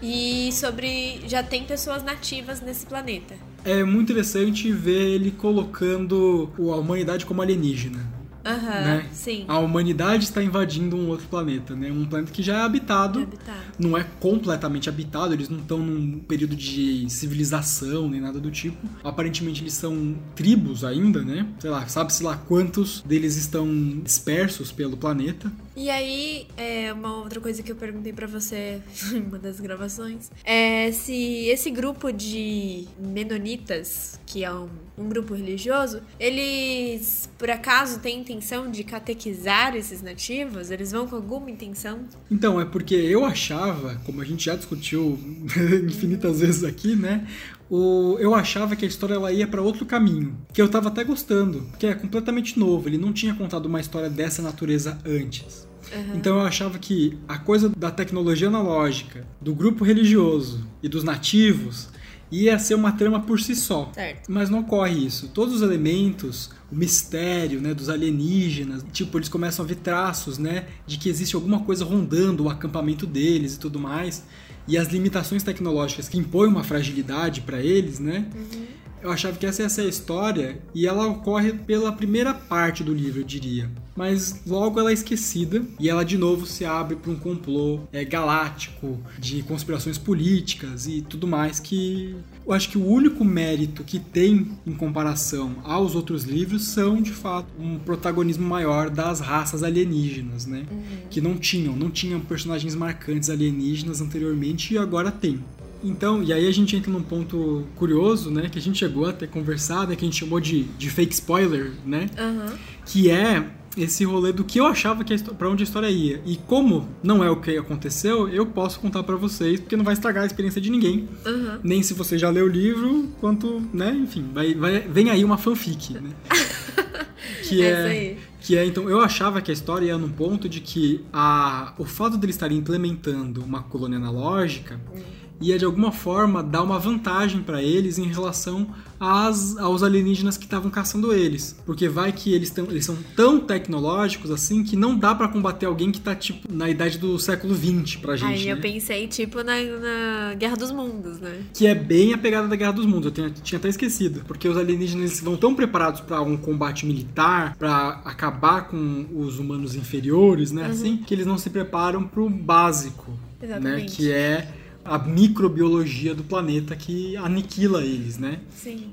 E 0.02 0.50
sobre. 0.52 1.20
Já 1.28 1.42
tem 1.42 1.64
pessoas 1.64 2.02
nativas 2.02 2.62
nesse 2.62 2.86
planeta. 2.86 3.34
É 3.62 3.84
muito 3.84 4.10
interessante 4.12 4.72
ver 4.72 5.10
ele 5.10 5.30
colocando 5.30 6.50
a 6.58 6.76
humanidade 6.76 7.26
como 7.26 7.42
alienígena. 7.42 8.19
Aham, 8.44 8.80
né? 8.80 9.06
sim. 9.12 9.44
A 9.46 9.58
humanidade 9.58 10.24
está 10.24 10.42
invadindo 10.42 10.96
um 10.96 11.08
outro 11.08 11.26
planeta, 11.28 11.74
né? 11.74 11.90
Um 11.90 12.06
planeta 12.06 12.32
que 12.32 12.42
já 12.42 12.58
é 12.58 12.62
habitado, 12.62 13.20
é 13.20 13.22
habitado. 13.22 13.60
não 13.78 13.96
é 13.96 14.04
completamente 14.18 14.88
habitado, 14.88 15.34
eles 15.34 15.48
não 15.48 15.58
estão 15.58 15.78
num 15.78 16.18
período 16.20 16.56
de 16.56 17.08
civilização 17.08 18.08
nem 18.08 18.20
nada 18.20 18.38
do 18.40 18.50
tipo. 18.50 18.78
Aparentemente 19.04 19.62
eles 19.62 19.74
são 19.74 20.16
tribos 20.34 20.84
ainda, 20.84 21.22
né? 21.22 21.46
Sei 21.58 21.70
lá, 21.70 21.86
sabe-se 21.86 22.22
lá 22.22 22.36
quantos 22.36 23.02
deles 23.02 23.36
estão 23.36 23.68
dispersos 24.02 24.72
pelo 24.72 24.96
planeta. 24.96 25.52
E 25.80 25.88
aí, 25.88 26.46
é, 26.58 26.92
uma 26.92 27.16
outra 27.16 27.40
coisa 27.40 27.62
que 27.62 27.72
eu 27.72 27.74
perguntei 27.74 28.12
para 28.12 28.26
você 28.26 28.82
em 29.14 29.22
uma 29.22 29.38
das 29.38 29.58
gravações 29.58 30.30
é 30.44 30.92
se 30.92 31.46
esse 31.46 31.70
grupo 31.70 32.12
de 32.12 32.86
menonitas, 32.98 34.20
que 34.26 34.44
é 34.44 34.52
um, 34.52 34.68
um 34.98 35.08
grupo 35.08 35.32
religioso, 35.32 36.02
eles 36.18 37.30
por 37.38 37.48
acaso 37.48 37.98
têm 37.98 38.20
intenção 38.20 38.70
de 38.70 38.84
catequizar 38.84 39.74
esses 39.74 40.02
nativos? 40.02 40.70
Eles 40.70 40.92
vão 40.92 41.06
com 41.06 41.16
alguma 41.16 41.50
intenção? 41.50 42.00
Então, 42.30 42.60
é 42.60 42.66
porque 42.66 42.94
eu 42.94 43.24
achava, 43.24 43.94
como 44.04 44.20
a 44.20 44.24
gente 44.26 44.44
já 44.44 44.56
discutiu 44.56 45.18
infinitas 45.88 46.40
vezes 46.40 46.62
aqui, 46.62 46.94
né? 46.94 47.26
O, 47.70 48.16
eu 48.18 48.34
achava 48.34 48.74
que 48.74 48.84
a 48.84 48.88
história 48.88 49.14
ela 49.14 49.32
ia 49.32 49.46
para 49.46 49.62
outro 49.62 49.86
caminho, 49.86 50.36
que 50.52 50.60
eu 50.60 50.68
tava 50.68 50.88
até 50.88 51.04
gostando, 51.04 51.64
que 51.78 51.86
é 51.86 51.94
completamente 51.94 52.58
novo, 52.58 52.88
ele 52.88 52.98
não 52.98 53.12
tinha 53.12 53.32
contado 53.32 53.66
uma 53.66 53.80
história 53.80 54.10
dessa 54.10 54.42
natureza 54.42 54.98
antes. 55.06 55.68
Uhum. 55.94 56.16
Então 56.16 56.38
eu 56.38 56.44
achava 56.44 56.78
que 56.80 57.16
a 57.28 57.38
coisa 57.38 57.68
da 57.68 57.90
tecnologia 57.90 58.48
analógica, 58.48 59.24
do 59.40 59.54
grupo 59.54 59.84
religioso 59.84 60.66
e 60.82 60.88
dos 60.88 61.04
nativos 61.04 61.88
ia 62.30 62.58
ser 62.58 62.74
uma 62.74 62.92
trama 62.92 63.20
por 63.20 63.40
si 63.40 63.54
só. 63.56 63.90
Certo. 63.94 64.30
Mas 64.30 64.48
não 64.48 64.60
ocorre 64.60 65.06
isso. 65.06 65.28
Todos 65.28 65.56
os 65.56 65.62
elementos, 65.62 66.50
o 66.70 66.76
mistério, 66.76 67.60
né, 67.60 67.74
dos 67.74 67.88
alienígenas, 67.88 68.84
tipo, 68.92 69.18
eles 69.18 69.28
começam 69.28 69.64
a 69.64 69.68
ver 69.68 69.76
traços, 69.76 70.38
né, 70.38 70.66
de 70.86 70.98
que 70.98 71.08
existe 71.08 71.34
alguma 71.34 71.60
coisa 71.60 71.84
rondando 71.84 72.44
o 72.44 72.48
acampamento 72.48 73.06
deles 73.06 73.54
e 73.54 73.58
tudo 73.58 73.78
mais. 73.78 74.24
E 74.68 74.78
as 74.78 74.88
limitações 74.88 75.42
tecnológicas 75.42 76.08
que 76.08 76.18
impõem 76.18 76.48
uma 76.48 76.62
fragilidade 76.62 77.40
para 77.40 77.60
eles, 77.60 77.98
né? 77.98 78.26
Uhum 78.34 78.79
eu 79.02 79.10
achava 79.10 79.36
que 79.36 79.46
essa 79.46 79.62
ia 79.62 79.68
ser 79.68 79.82
a 79.82 79.88
história 79.88 80.58
e 80.74 80.86
ela 80.86 81.06
ocorre 81.06 81.52
pela 81.52 81.92
primeira 81.92 82.34
parte 82.34 82.84
do 82.84 82.94
livro, 82.94 83.20
eu 83.20 83.24
diria. 83.24 83.70
Mas 83.96 84.40
logo 84.46 84.78
ela 84.80 84.90
é 84.90 84.94
esquecida 84.94 85.62
e 85.78 85.88
ela 85.88 86.04
de 86.04 86.16
novo 86.16 86.46
se 86.46 86.64
abre 86.64 86.96
para 86.96 87.10
um 87.10 87.16
complô 87.16 87.80
é, 87.92 88.04
galáctico 88.04 88.98
de 89.18 89.42
conspirações 89.42 89.98
políticas 89.98 90.86
e 90.86 91.02
tudo 91.02 91.26
mais 91.26 91.60
que 91.60 92.16
eu 92.46 92.54
acho 92.54 92.70
que 92.70 92.78
o 92.78 92.86
único 92.86 93.24
mérito 93.24 93.84
que 93.84 93.98
tem 93.98 94.52
em 94.66 94.72
comparação 94.72 95.56
aos 95.62 95.94
outros 95.94 96.24
livros 96.24 96.68
são 96.68 97.00
de 97.00 97.12
fato 97.12 97.48
um 97.58 97.78
protagonismo 97.78 98.48
maior 98.48 98.90
das 98.90 99.20
raças 99.20 99.62
alienígenas, 99.62 100.46
né? 100.46 100.64
Uhum. 100.70 100.82
Que 101.08 101.20
não 101.20 101.36
tinham, 101.36 101.76
não 101.76 101.90
tinham 101.90 102.20
personagens 102.20 102.74
marcantes 102.74 103.30
alienígenas 103.30 104.00
anteriormente 104.00 104.74
e 104.74 104.78
agora 104.78 105.10
tem. 105.10 105.40
Então, 105.82 106.22
e 106.22 106.32
aí 106.32 106.46
a 106.46 106.52
gente 106.52 106.76
entra 106.76 106.90
num 106.90 107.02
ponto 107.02 107.66
curioso, 107.76 108.30
né? 108.30 108.48
Que 108.48 108.58
a 108.58 108.62
gente 108.62 108.78
chegou 108.78 109.06
a 109.06 109.12
ter 109.12 109.28
conversado, 109.28 109.90
né, 109.90 109.96
que 109.96 110.04
a 110.04 110.08
gente 110.08 110.18
chamou 110.18 110.40
de, 110.40 110.64
de 110.64 110.90
fake 110.90 111.14
spoiler, 111.14 111.72
né? 111.84 112.08
Uhum. 112.18 112.56
Que 112.84 113.10
é 113.10 113.50
esse 113.76 114.04
rolê 114.04 114.32
do 114.32 114.44
que 114.44 114.58
eu 114.58 114.66
achava 114.66 115.04
que 115.04 115.16
para 115.18 115.48
onde 115.48 115.62
a 115.62 115.64
história 115.64 115.88
ia. 115.88 116.20
E 116.26 116.36
como 116.36 116.88
não 117.02 117.22
é 117.22 117.30
o 117.30 117.36
que 117.36 117.56
aconteceu, 117.56 118.28
eu 118.28 118.46
posso 118.46 118.80
contar 118.80 119.02
para 119.02 119.16
vocês, 119.16 119.60
porque 119.60 119.76
não 119.76 119.84
vai 119.84 119.94
estragar 119.94 120.24
a 120.24 120.26
experiência 120.26 120.60
de 120.60 120.70
ninguém. 120.70 121.08
Uhum. 121.24 121.58
Nem 121.62 121.82
se 121.82 121.94
você 121.94 122.18
já 122.18 122.28
leu 122.30 122.46
o 122.46 122.48
livro, 122.48 123.08
quanto, 123.20 123.62
né, 123.72 123.94
enfim, 123.94 124.28
vai, 124.32 124.54
vai, 124.54 124.80
vem 124.80 125.10
aí 125.10 125.24
uma 125.24 125.38
fanfic, 125.38 125.94
né? 125.94 126.10
que 127.48 127.62
é, 127.62 128.16
que 128.40 128.56
é, 128.56 128.64
então, 128.64 128.88
eu 128.88 129.00
achava 129.00 129.40
que 129.40 129.50
a 129.50 129.54
história 129.54 129.86
ia 129.86 129.98
num 129.98 130.10
ponto 130.10 130.48
de 130.48 130.60
que 130.60 131.04
a, 131.12 131.72
o 131.78 131.84
fato 131.84 132.18
de 132.18 132.26
eles 132.26 132.36
estarem 132.36 132.58
implementando 132.58 133.42
uma 133.42 133.62
colônia 133.62 133.98
analógica 133.98 134.80
uhum 134.92 135.29
ia 135.40 135.58
de 135.58 135.64
alguma 135.64 135.90
forma 135.90 136.42
dar 136.42 136.62
uma 136.62 136.78
vantagem 136.78 137.42
para 137.42 137.62
eles 137.62 137.98
em 137.98 138.06
relação 138.06 138.68
às, 138.98 139.56
aos 139.56 139.82
alienígenas 139.82 140.36
que 140.36 140.44
estavam 140.44 140.70
caçando 140.70 141.14
eles. 141.14 141.56
Porque 141.64 141.88
vai 141.88 142.12
que 142.12 142.34
eles, 142.34 142.50
tão, 142.50 142.66
eles 142.66 142.84
são 142.84 142.96
tão 143.16 143.40
tecnológicos 143.40 144.30
assim 144.30 144.62
que 144.62 144.76
não 144.76 144.94
dá 144.94 145.14
para 145.14 145.28
combater 145.28 145.64
alguém 145.64 145.90
que 145.90 146.00
tá 146.00 146.14
tipo 146.14 146.52
na 146.52 146.68
idade 146.68 146.98
do 146.98 147.18
século 147.18 147.54
20 147.54 147.98
pra 147.98 148.16
gente. 148.16 148.28
Aí 148.28 148.44
né? 148.44 148.52
eu 148.52 148.58
pensei 148.58 149.08
tipo 149.08 149.42
na, 149.42 149.54
na, 149.54 150.34
Guerra 150.34 150.56
dos 150.56 150.70
Mundos, 150.70 151.18
né? 151.18 151.42
Que 151.54 151.66
é 151.66 151.74
bem 151.74 152.12
a 152.12 152.18
pegada 152.18 152.46
da 152.46 152.56
Guerra 152.56 152.72
dos 152.72 152.84
Mundos, 152.84 153.06
eu 153.06 153.12
tinha, 153.12 153.30
tinha 153.30 153.58
até 153.58 153.68
esquecido. 153.68 154.22
Porque 154.26 154.46
os 154.46 154.56
alienígenas 154.56 155.20
vão 155.20 155.36
tão 155.36 155.54
preparados 155.54 156.02
para 156.02 156.20
um 156.20 156.36
combate 156.36 156.84
militar, 156.84 157.56
para 157.56 158.00
acabar 158.04 158.68
com 158.68 159.06
os 159.14 159.38
humanos 159.38 159.74
inferiores, 159.74 160.52
né? 160.52 160.64
Uhum. 160.64 160.70
Assim, 160.70 160.96
que 160.98 161.14
eles 161.14 161.26
não 161.26 161.38
se 161.38 161.48
preparam 161.48 162.04
pro 162.04 162.28
básico. 162.28 163.18
Exatamente. 163.42 163.82
Né? 163.82 163.96
Que 163.96 164.12
é 164.12 164.59
a 164.90 164.98
microbiologia 164.98 166.12
do 166.16 166.24
planeta 166.24 166.74
que 166.74 167.16
aniquila 167.16 167.84
eles, 167.84 168.18
né? 168.18 168.40
Sim. 168.50 168.92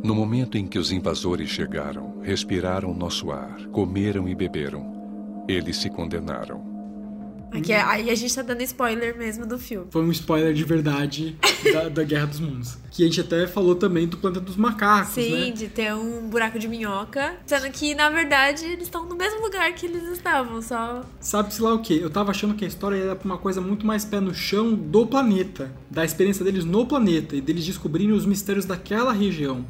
No 0.00 0.14
momento 0.14 0.56
em 0.56 0.64
que 0.64 0.78
os 0.78 0.92
invasores 0.92 1.50
chegaram, 1.50 2.20
respiraram 2.22 2.94
nosso 2.94 3.32
ar, 3.32 3.66
comeram 3.72 4.28
e 4.28 4.34
beberam, 4.34 5.44
eles 5.48 5.76
se 5.76 5.90
condenaram. 5.90 6.69
Aqui, 7.52 7.72
é, 7.72 7.82
aí 7.82 8.10
a 8.10 8.14
gente 8.14 8.34
tá 8.34 8.42
dando 8.42 8.62
spoiler 8.62 9.16
mesmo 9.16 9.46
do 9.46 9.58
filme. 9.58 9.86
Foi 9.90 10.02
um 10.02 10.10
spoiler 10.10 10.54
de 10.54 10.64
verdade 10.64 11.36
da, 11.72 11.88
da, 11.88 12.04
Guerra 12.04 12.26
dos 12.26 12.40
Mundos. 12.40 12.78
Que 12.90 13.02
a 13.02 13.06
gente 13.06 13.20
até 13.20 13.46
falou 13.46 13.74
também 13.74 14.06
do 14.06 14.16
Planeta 14.16 14.40
dos 14.40 14.56
Macacos, 14.56 15.14
Sim, 15.14 15.46
né? 15.46 15.50
de 15.50 15.68
ter 15.68 15.92
um 15.94 16.28
buraco 16.28 16.58
de 16.58 16.68
minhoca. 16.68 17.34
Sendo 17.46 17.70
que, 17.70 17.94
na 17.94 18.08
verdade, 18.10 18.64
eles 18.64 18.84
estão 18.84 19.04
no 19.06 19.16
mesmo 19.16 19.42
lugar 19.42 19.72
que 19.74 19.86
eles 19.86 20.04
estavam, 20.08 20.62
só... 20.62 21.02
Sabe-se 21.20 21.60
lá 21.60 21.74
o 21.74 21.80
quê? 21.80 21.98
Eu 22.00 22.10
tava 22.10 22.30
achando 22.30 22.54
que 22.54 22.64
a 22.64 22.68
história 22.68 22.96
era 22.96 23.16
pra 23.16 23.26
uma 23.26 23.38
coisa 23.38 23.60
muito 23.60 23.86
mais 23.86 24.04
pé 24.04 24.20
no 24.20 24.34
chão 24.34 24.74
do 24.74 25.06
planeta. 25.06 25.72
Da 25.90 26.04
experiência 26.04 26.44
deles 26.44 26.64
no 26.64 26.86
planeta. 26.86 27.34
E 27.34 27.40
deles 27.40 27.64
descobrirem 27.64 28.12
os 28.12 28.24
mistérios 28.24 28.64
daquela 28.64 29.12
região. 29.12 29.64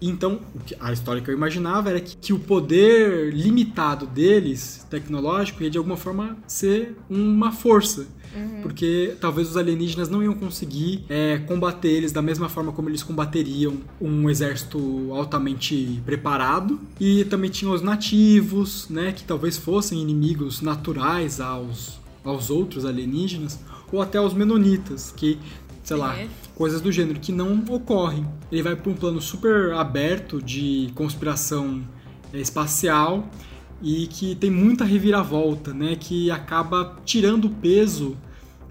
Então, 0.00 0.40
a 0.78 0.92
história 0.92 1.22
que 1.22 1.30
eu 1.30 1.34
imaginava 1.34 1.90
era 1.90 2.00
que, 2.00 2.16
que, 2.16 2.32
o 2.32 2.38
poder 2.38 3.32
limitado 3.32 4.06
deles, 4.06 4.86
tecnológico, 4.90 5.62
ia 5.62 5.70
de 5.70 5.78
alguma 5.78 5.96
forma 5.96 6.36
ser 6.46 6.96
uma 7.08 7.52
força. 7.52 8.06
Uhum. 8.34 8.60
Porque 8.62 9.14
talvez 9.18 9.48
os 9.48 9.56
alienígenas 9.56 10.10
não 10.10 10.22
iam 10.22 10.34
conseguir 10.34 11.04
é, 11.08 11.38
combater 11.38 11.88
eles 11.88 12.12
da 12.12 12.20
mesma 12.20 12.48
forma 12.48 12.72
como 12.72 12.90
eles 12.90 13.02
combateriam 13.02 13.78
um 13.98 14.28
exército 14.28 14.78
altamente 15.12 16.02
preparado. 16.04 16.78
E 17.00 17.24
também 17.24 17.50
tinham 17.50 17.72
os 17.72 17.80
nativos, 17.80 18.88
né, 18.90 19.12
que 19.12 19.24
talvez 19.24 19.56
fossem 19.56 20.00
inimigos 20.00 20.60
naturais 20.60 21.40
aos, 21.40 21.98
aos 22.22 22.50
outros 22.50 22.84
alienígenas, 22.84 23.58
ou 23.90 24.02
até 24.02 24.20
os 24.20 24.34
menonitas, 24.34 25.12
que 25.16 25.38
sei 25.86 25.96
lá, 25.96 26.18
é. 26.18 26.28
coisas 26.56 26.80
do 26.80 26.90
gênero 26.90 27.20
que 27.20 27.30
não 27.30 27.64
ocorrem. 27.68 28.26
Ele 28.50 28.60
vai 28.60 28.74
para 28.74 28.90
um 28.90 28.94
plano 28.94 29.20
super 29.20 29.72
aberto 29.74 30.42
de 30.42 30.90
conspiração 30.96 31.86
é, 32.32 32.40
espacial 32.40 33.30
e 33.80 34.08
que 34.08 34.34
tem 34.34 34.50
muita 34.50 34.84
reviravolta, 34.84 35.72
né, 35.72 35.94
que 35.94 36.28
acaba 36.28 36.96
tirando 37.04 37.44
o 37.44 37.50
peso 37.50 38.16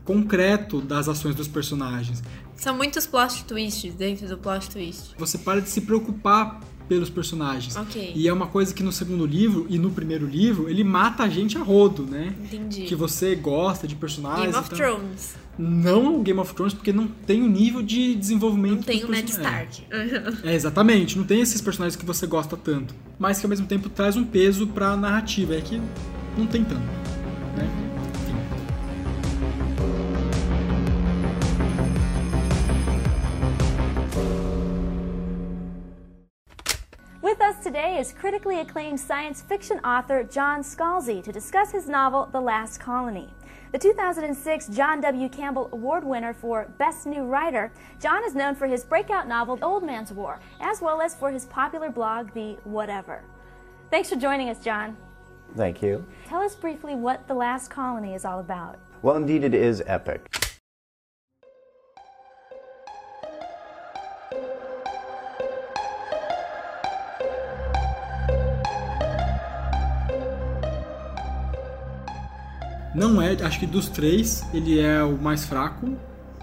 concreto 0.03 0.81
das 0.81 1.07
ações 1.07 1.33
dos 1.35 1.47
personagens. 1.47 2.21
São 2.53 2.75
muitos 2.75 3.07
plot 3.07 3.45
twists 3.45 3.95
dentro 3.95 4.27
do 4.27 4.37
plot 4.37 4.69
twist. 4.69 5.13
Você 5.17 5.37
para 5.37 5.61
de 5.61 5.69
se 5.69 5.81
preocupar 5.81 6.59
pelos 6.87 7.09
personagens. 7.09 7.75
Okay. 7.75 8.13
E 8.15 8.27
é 8.27 8.33
uma 8.33 8.47
coisa 8.47 8.73
que 8.73 8.83
no 8.83 8.91
segundo 8.91 9.25
livro 9.25 9.65
e 9.69 9.77
no 9.77 9.89
primeiro 9.89 10.25
livro 10.25 10.69
ele 10.69 10.83
mata 10.83 11.23
a 11.23 11.29
gente 11.29 11.57
a 11.57 11.61
rodo, 11.61 12.03
né? 12.03 12.33
Entendi. 12.43 12.83
Que 12.83 12.95
você 12.95 13.35
gosta 13.35 13.87
de 13.87 13.95
personagens. 13.95 14.47
Game 14.47 14.57
of 14.57 14.73
então... 14.73 14.77
Thrones. 14.77 15.35
Não 15.57 16.19
o 16.19 16.21
Game 16.21 16.39
of 16.39 16.53
Thrones, 16.53 16.73
porque 16.73 16.91
não 16.91 17.07
tem 17.07 17.41
o 17.41 17.47
nível 17.47 17.81
de 17.81 18.13
desenvolvimento. 18.13 18.75
Não 18.75 18.83
tem 18.83 19.05
o 19.05 19.07
Ned 19.07 19.31
Stark. 19.31 19.83
É. 19.89 20.51
é. 20.51 20.53
exatamente. 20.53 21.17
Não 21.17 21.23
tem 21.23 21.39
esses 21.39 21.61
personagens 21.61 21.95
que 21.95 22.05
você 22.05 22.27
gosta 22.27 22.57
tanto. 22.57 22.93
Mas 23.17 23.39
que 23.39 23.45
ao 23.45 23.49
mesmo 23.49 23.65
tempo 23.65 23.89
traz 23.89 24.17
um 24.17 24.25
peso 24.25 24.67
pra 24.67 24.97
narrativa. 24.97 25.55
É 25.55 25.61
que 25.61 25.81
não 26.37 26.45
tem 26.45 26.63
tanto. 26.65 26.81
Né? 27.55 27.84
Today 37.65 37.97
is 37.97 38.13
critically 38.13 38.59
acclaimed 38.59 38.99
science 38.99 39.41
fiction 39.41 39.79
author 39.79 40.23
John 40.23 40.61
Scalzi 40.61 41.23
to 41.23 41.31
discuss 41.31 41.71
his 41.71 41.89
novel, 41.89 42.29
The 42.31 42.39
Last 42.39 42.79
Colony. 42.79 43.33
The 43.71 43.79
2006 43.79 44.67
John 44.67 45.01
W. 45.01 45.27
Campbell 45.29 45.69
Award 45.71 46.03
winner 46.03 46.31
for 46.31 46.67
Best 46.77 47.07
New 47.07 47.23
Writer, 47.23 47.71
John 47.99 48.23
is 48.23 48.35
known 48.35 48.53
for 48.53 48.67
his 48.67 48.83
breakout 48.83 49.27
novel, 49.27 49.57
Old 49.63 49.83
Man's 49.83 50.11
War, 50.11 50.39
as 50.61 50.79
well 50.79 51.01
as 51.01 51.15
for 51.15 51.31
his 51.31 51.45
popular 51.45 51.89
blog, 51.89 52.31
The 52.35 52.55
Whatever. 52.65 53.23
Thanks 53.89 54.11
for 54.11 54.15
joining 54.15 54.49
us, 54.49 54.63
John. 54.63 54.95
Thank 55.57 55.81
you. 55.81 56.05
Tell 56.27 56.43
us 56.43 56.55
briefly 56.55 56.93
what 56.93 57.27
The 57.27 57.33
Last 57.33 57.71
Colony 57.71 58.13
is 58.13 58.25
all 58.25 58.41
about. 58.41 58.77
Well, 59.01 59.15
indeed, 59.15 59.43
it 59.43 59.55
is 59.55 59.81
epic. 59.87 60.44
Não 72.95 73.21
é, 73.21 73.33
acho 73.43 73.59
que 73.59 73.65
dos 73.65 73.89
três, 73.89 74.43
ele 74.53 74.79
é 74.79 75.03
o 75.03 75.17
mais 75.17 75.45
fraco 75.45 75.97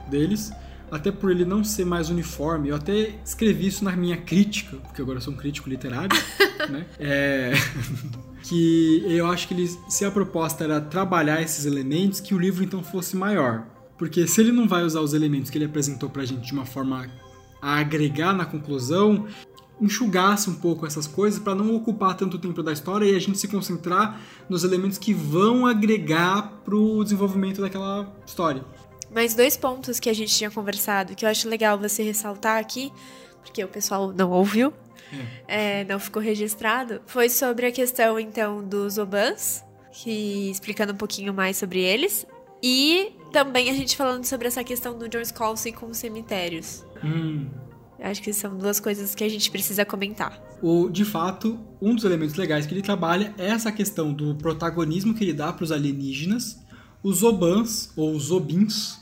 deles. 0.08 0.52
Até 0.90 1.10
por 1.10 1.30
ele 1.30 1.46
não 1.46 1.64
ser 1.64 1.86
mais 1.86 2.10
uniforme. 2.10 2.68
Eu 2.68 2.76
até 2.76 3.14
escrevi 3.24 3.66
isso 3.66 3.82
na 3.82 3.92
minha 3.92 4.18
crítica, 4.18 4.76
porque 4.76 5.00
agora 5.00 5.16
eu 5.16 5.22
sou 5.22 5.32
um 5.32 5.36
crítico 5.36 5.70
literário, 5.70 6.10
né? 6.68 6.84
É... 7.00 7.52
que 8.44 9.02
eu 9.06 9.26
acho 9.26 9.48
que 9.48 9.54
ele, 9.54 9.66
se 9.88 10.04
a 10.04 10.10
proposta 10.10 10.64
era 10.64 10.80
trabalhar 10.82 11.40
esses 11.40 11.64
elementos, 11.64 12.20
que 12.20 12.34
o 12.34 12.38
livro 12.38 12.62
então 12.62 12.82
fosse 12.82 13.16
maior. 13.16 13.64
Porque 13.96 14.26
se 14.26 14.42
ele 14.42 14.52
não 14.52 14.68
vai 14.68 14.82
usar 14.82 15.00
os 15.00 15.14
elementos 15.14 15.48
que 15.48 15.56
ele 15.56 15.64
apresentou 15.64 16.10
pra 16.10 16.26
gente 16.26 16.46
de 16.46 16.52
uma 16.52 16.66
forma 16.66 17.08
a 17.62 17.78
agregar 17.78 18.34
na 18.34 18.44
conclusão, 18.44 19.26
enxugasse 19.82 20.48
um 20.48 20.54
pouco 20.54 20.86
essas 20.86 21.06
coisas 21.06 21.40
para 21.40 21.54
não 21.54 21.74
ocupar 21.74 22.16
tanto 22.16 22.38
tempo 22.38 22.62
da 22.62 22.72
história 22.72 23.04
e 23.04 23.16
a 23.16 23.18
gente 23.18 23.36
se 23.36 23.48
concentrar 23.48 24.20
nos 24.48 24.62
elementos 24.62 24.96
que 24.96 25.12
vão 25.12 25.66
agregar 25.66 26.52
pro 26.64 27.02
desenvolvimento 27.02 27.60
daquela 27.60 28.10
história. 28.24 28.64
Mais 29.12 29.34
dois 29.34 29.56
pontos 29.56 29.98
que 29.98 30.08
a 30.08 30.14
gente 30.14 30.34
tinha 30.34 30.50
conversado, 30.50 31.14
que 31.14 31.24
eu 31.24 31.28
acho 31.28 31.48
legal 31.48 31.76
você 31.76 32.02
ressaltar 32.02 32.58
aqui, 32.58 32.92
porque 33.42 33.62
o 33.62 33.68
pessoal 33.68 34.12
não 34.12 34.30
ouviu, 34.30 34.72
é, 35.46 35.84
não 35.84 35.98
ficou 35.98 36.22
registrado, 36.22 37.02
foi 37.06 37.28
sobre 37.28 37.66
a 37.66 37.72
questão, 37.72 38.18
então, 38.18 38.66
dos 38.66 38.96
Obans, 38.96 39.62
que 39.92 40.50
explicando 40.50 40.92
um 40.92 40.96
pouquinho 40.96 41.34
mais 41.34 41.56
sobre 41.56 41.80
eles, 41.80 42.26
e 42.62 43.12
também 43.32 43.68
a 43.68 43.74
gente 43.74 43.96
falando 43.96 44.24
sobre 44.24 44.46
essa 44.46 44.62
questão 44.62 44.96
do 44.96 45.08
John 45.08 45.24
Scalzi 45.24 45.72
com 45.72 45.86
os 45.86 45.98
cemitérios. 45.98 46.84
Hum. 47.04 47.48
Acho 48.02 48.20
que 48.20 48.32
são 48.32 48.58
duas 48.58 48.80
coisas 48.80 49.14
que 49.14 49.22
a 49.22 49.28
gente 49.28 49.48
precisa 49.50 49.84
comentar. 49.84 50.42
O, 50.60 50.90
de 50.90 51.04
fato, 51.04 51.58
um 51.80 51.94
dos 51.94 52.04
elementos 52.04 52.34
legais 52.34 52.66
que 52.66 52.74
ele 52.74 52.82
trabalha 52.82 53.32
é 53.38 53.46
essa 53.46 53.70
questão 53.70 54.12
do 54.12 54.34
protagonismo 54.34 55.14
que 55.14 55.22
ele 55.22 55.32
dá 55.32 55.52
para 55.52 55.62
os 55.62 55.70
alienígenas, 55.70 56.60
os 57.02 57.22
Obans, 57.22 57.92
ou 57.96 58.14
os 58.14 58.32
Obins, 58.32 58.98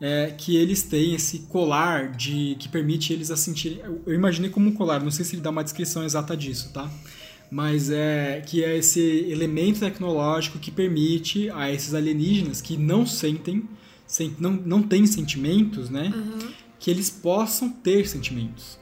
é, 0.00 0.34
que 0.36 0.56
eles 0.56 0.82
têm 0.82 1.14
esse 1.14 1.40
colar 1.40 2.10
de 2.10 2.56
que 2.58 2.68
permite 2.68 3.12
eles 3.12 3.30
a 3.30 3.36
sentirem. 3.36 3.80
Eu 4.04 4.12
imaginei 4.12 4.50
como 4.50 4.68
um 4.68 4.72
colar, 4.72 5.02
não 5.02 5.10
sei 5.10 5.24
se 5.24 5.36
ele 5.36 5.42
dá 5.42 5.50
uma 5.50 5.64
descrição 5.64 6.04
exata 6.04 6.36
disso, 6.36 6.72
tá? 6.72 6.90
Mas 7.50 7.88
é 7.90 8.42
que 8.44 8.64
é 8.64 8.76
esse 8.76 9.00
elemento 9.30 9.80
tecnológico 9.80 10.58
que 10.58 10.70
permite 10.70 11.48
a 11.50 11.70
esses 11.70 11.94
alienígenas 11.94 12.60
que 12.60 12.76
não 12.76 13.06
sentem, 13.06 13.68
não, 14.38 14.52
não 14.52 14.82
têm 14.82 15.06
sentimentos, 15.06 15.88
né? 15.88 16.12
Uhum. 16.14 16.48
Que 16.82 16.90
eles 16.90 17.08
possam 17.08 17.70
ter 17.70 18.08
sentimentos. 18.08 18.76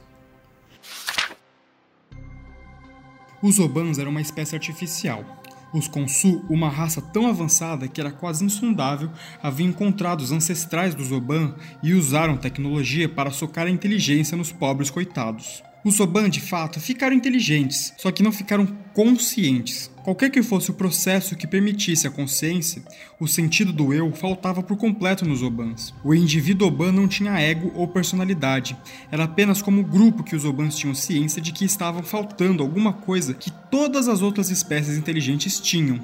Os 3.43 3.59
Obans 3.59 3.99
eram 3.99 4.09
uma 4.09 4.21
espécie 4.21 4.55
artificial, 4.55 5.23
os 5.71 5.87
Konsu, 5.87 6.43
uma 6.49 6.67
raça 6.67 6.99
tão 6.99 7.27
avançada 7.27 7.87
que 7.87 8.01
era 8.01 8.11
quase 8.11 8.43
insondável, 8.43 9.11
haviam 9.39 9.69
encontrado 9.69 10.21
os 10.21 10.31
ancestrais 10.31 10.95
dos 10.95 11.11
Oban 11.11 11.55
e 11.83 11.93
usaram 11.93 12.37
tecnologia 12.37 13.07
para 13.07 13.29
socar 13.29 13.67
a 13.67 13.69
inteligência 13.69 14.35
nos 14.35 14.51
pobres 14.51 14.89
coitados. 14.89 15.61
Os 15.83 15.99
Oban, 15.99 16.29
de 16.29 16.39
fato, 16.39 16.79
ficaram 16.79 17.15
inteligentes, 17.15 17.91
só 17.97 18.11
que 18.11 18.21
não 18.21 18.31
ficaram 18.31 18.67
conscientes. 18.93 19.89
Qualquer 20.03 20.29
que 20.29 20.43
fosse 20.43 20.69
o 20.69 20.75
processo 20.75 21.35
que 21.35 21.47
permitisse 21.47 22.05
a 22.05 22.11
consciência, 22.11 22.83
o 23.19 23.27
sentido 23.27 23.73
do 23.73 23.91
eu 23.91 24.11
faltava 24.11 24.61
por 24.61 24.77
completo 24.77 25.25
nos 25.25 25.41
Obans. 25.41 25.91
O 26.03 26.13
indivíduo 26.13 26.67
Oban 26.67 26.91
não 26.91 27.07
tinha 27.07 27.39
ego 27.39 27.71
ou 27.73 27.87
personalidade, 27.87 28.77
era 29.11 29.23
apenas 29.23 29.59
como 29.59 29.83
grupo 29.83 30.23
que 30.23 30.35
os 30.35 30.45
Obans 30.45 30.75
tinham 30.75 30.93
ciência 30.93 31.41
de 31.41 31.51
que 31.51 31.65
estavam 31.65 32.03
faltando 32.03 32.61
alguma 32.61 32.93
coisa 32.93 33.33
que 33.33 33.49
todas 33.71 34.07
as 34.07 34.21
outras 34.21 34.51
espécies 34.51 34.97
inteligentes 34.97 35.59
tinham. 35.59 35.99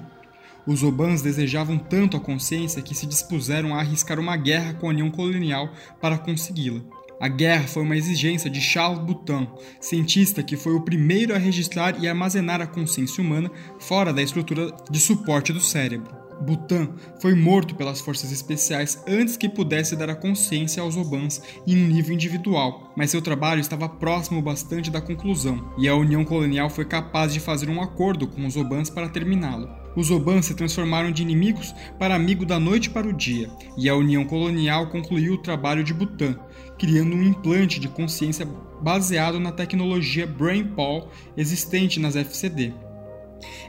Os 0.66 0.82
Obans 0.82 1.22
desejavam 1.22 1.78
tanto 1.78 2.18
a 2.18 2.20
consciência 2.20 2.82
que 2.82 2.96
se 2.96 3.06
dispuseram 3.06 3.76
a 3.76 3.80
arriscar 3.80 4.20
uma 4.20 4.36
guerra 4.36 4.74
com 4.74 4.88
a 4.88 4.90
União 4.90 5.12
Colonial 5.12 5.72
para 6.02 6.18
consegui-la. 6.18 6.82
A 7.20 7.28
guerra 7.28 7.68
foi 7.68 7.82
uma 7.82 7.98
exigência 7.98 8.50
de 8.50 8.62
Charles 8.62 9.00
Boutin, 9.00 9.48
cientista 9.80 10.44
que 10.44 10.56
foi 10.56 10.74
o 10.74 10.82
primeiro 10.82 11.34
a 11.34 11.38
registrar 11.40 12.00
e 12.00 12.08
armazenar 12.08 12.62
a 12.62 12.68
consciência 12.68 13.24
humana 13.24 13.52
fora 13.80 14.14
da 14.14 14.22
estrutura 14.22 14.72
de 14.90 15.00
suporte 15.00 15.52
do 15.52 15.60
cérebro. 15.60 16.16
Boutin 16.40 16.90
foi 17.20 17.34
morto 17.34 17.74
pelas 17.74 18.00
forças 18.00 18.32
especiais 18.32 19.04
antes 19.08 19.36
que 19.36 19.50
pudesse 19.50 19.96
dar 19.96 20.12
a 20.12 20.16
consciência 20.16 20.84
aos 20.84 20.96
Obans 20.96 21.42
em 21.66 21.84
um 21.84 21.88
nível 21.88 22.14
individual, 22.14 22.94
mas 22.96 23.10
seu 23.10 23.22
trabalho 23.22 23.62
estava 23.62 23.90
próximo 23.90 24.40
bastante 24.40 24.92
da 24.92 25.02
conclusão, 25.02 25.74
e 25.80 25.88
a 25.88 25.96
União 25.96 26.24
Colonial 26.24 26.70
foi 26.70 26.86
capaz 26.86 27.34
de 27.34 27.40
fazer 27.40 27.68
um 27.70 27.82
acordo 27.82 28.28
com 28.28 28.46
os 28.46 28.56
Obans 28.56 28.92
para 28.92 29.10
terminá-lo. 29.10 29.87
Os 29.98 30.12
Obans 30.12 30.46
se 30.46 30.54
transformaram 30.54 31.12
de 31.12 31.24
inimigos 31.24 31.74
para 31.98 32.14
amigo 32.14 32.46
da 32.46 32.60
noite 32.60 32.88
para 32.88 33.08
o 33.08 33.12
dia, 33.12 33.50
e 33.76 33.90
a 33.90 33.96
União 33.96 34.24
Colonial 34.24 34.92
concluiu 34.92 35.34
o 35.34 35.42
trabalho 35.42 35.84
de 35.84 35.92
Boutin, 35.92 36.38
criando 36.78 37.16
um 37.16 37.24
implante 37.24 37.80
de 37.80 37.88
consciência 37.88 38.46
baseado 38.80 39.40
na 39.40 39.52
tecnologia 39.52 40.28
BrainPal 40.28 41.12
existente 41.36 42.00
nas 42.00 42.16
FCD. 42.16 42.76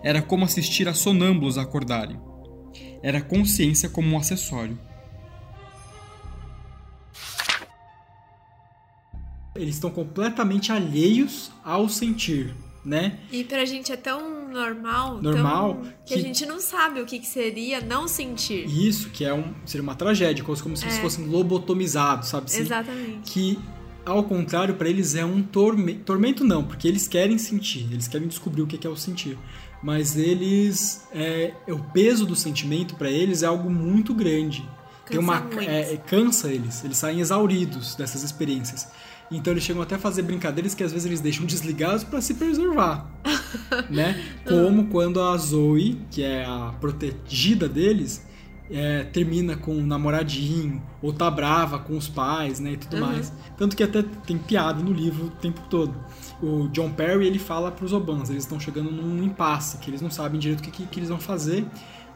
Era 0.03 0.21
como 0.21 0.45
assistir 0.45 0.87
a 0.87 0.93
sonâmbulos 0.93 1.57
acordarem. 1.57 2.21
Era 3.03 3.23
consciência 3.23 3.89
como 3.89 4.15
um 4.15 4.19
acessório. 4.19 4.79
Eles 9.57 9.77
estão 9.77 9.91
completamente 9.91 10.71
alheios 10.71 11.51
ao 11.65 11.89
sentir, 11.89 12.55
né? 12.85 13.19
E 13.33 13.43
pra 13.45 13.65
gente 13.65 13.91
é 13.91 13.97
tão 13.97 14.38
normal, 14.49 15.21
Normal 15.23 15.75
tão- 15.75 15.83
que, 16.05 16.15
a 16.15 16.17
que- 16.17 16.23
gente 16.23 16.47
não 16.47 16.61
sabe 16.61 17.01
o 17.01 17.07
que, 17.07 17.19
que 17.19 17.27
seria 17.27 17.81
não 17.81 18.09
sentir. 18.09 18.67
Isso, 18.67 19.11
que 19.11 19.25
é 19.25 19.33
um, 19.33 19.55
seria 19.65 19.83
uma 19.83 19.95
tragédia, 19.95 20.43
como, 20.45 20.61
como 20.61 20.77
se 20.77 20.85
eles 20.85 20.99
É. 20.99 21.01
fossem 21.01 21.27
lobotomizados, 21.27 22.29
sabe? 22.29 22.47
assim? 22.47 22.61
Exatamente. 22.61 23.31
Que, 23.33 23.59
ao 24.05 24.25
contrário, 24.25 24.75
para 24.75 24.89
eles 24.89 25.15
é 25.15 25.25
um 25.25 25.43
tormento. 25.43 26.01
Tormento 26.05 26.45
não, 26.45 26.65
porque 26.65 26.89
eles 26.89 27.07
querem 27.07 27.37
sentir, 27.39 27.87
eles 27.93 28.09
querem 28.09 28.27
descobrir 28.27 28.63
o 28.63 28.67
que 28.67 28.87
é 28.87 28.91
o 28.91 28.97
sentir. 28.97 29.39
Mas 29.83 30.17
eles. 30.17 31.07
É, 31.13 31.53
o 31.69 31.79
peso 31.79 32.27
do 32.27 32.35
sentimento 32.35 32.97
para 32.97 33.11
eles 33.11 33.43
é 33.43 33.47
algo 33.47 33.71
muito 33.71 34.13
grande. 34.15 34.61
Tem 35.07 35.17
Cansa 35.19 35.21
uma, 35.21 35.41
muito. 35.41 35.61
é, 35.61 35.93
é, 35.95 35.97
cansa 35.97 36.53
eles, 36.53 36.85
eles 36.85 36.97
saem 36.99 37.21
exauridos 37.21 37.95
dessas 37.95 38.23
experiências. 38.23 38.89
Então 39.31 39.53
eles 39.53 39.63
chegam 39.63 39.83
até 39.83 39.97
a 39.97 39.99
fazer 39.99 40.23
brincadeiras 40.23 40.75
que 40.75 40.83
às 40.83 40.93
vezes 40.93 41.07
eles 41.07 41.21
deixam 41.21 41.45
desligados 41.45 42.03
para 42.05 42.21
se 42.21 42.35
preservar. 42.35 43.07
né? 43.91 44.23
Como 44.47 44.87
quando 44.87 45.21
a 45.21 45.37
Zoe, 45.37 46.01
que 46.11 46.23
é 46.23 46.45
a 46.45 46.73
protegida 46.81 47.69
deles, 47.69 48.27
é, 48.71 49.05
termina 49.05 49.57
com 49.57 49.75
um 49.75 49.87
namoradinho, 49.87 50.83
ou 51.01 51.13
tá 51.13 51.31
brava 51.31 51.79
com 51.79 51.97
os 51.97 52.09
pais, 52.09 52.61
né, 52.61 52.73
e 52.73 52.77
tudo 52.77 52.97
Uhum. 52.97 53.07
mais. 53.07 53.33
Tanto 53.57 53.77
que 53.77 53.83
até 53.83 54.03
tem 54.27 54.37
piada 54.37 54.83
no 54.83 54.93
livro 54.93 55.27
o 55.27 55.31
tempo 55.31 55.61
todo. 55.71 55.95
O 56.43 56.69
John 56.69 56.91
Perry, 56.91 57.27
ele 57.27 57.39
fala 57.39 57.71
pros 57.71 57.93
Obans, 57.93 58.31
eles 58.31 58.45
estão 58.45 58.61
chegando 58.61 58.91
num 58.91 59.23
impasse, 59.23 59.79
que 59.79 59.91
eles 59.91 60.01
não 60.03 60.11
sabem 60.11 60.39
direito 60.39 60.61
o 60.61 60.63
que, 60.63 60.71
que, 60.71 60.87
que 60.87 60.99
eles 61.01 61.09
vão 61.09 61.19
fazer, 61.19 61.65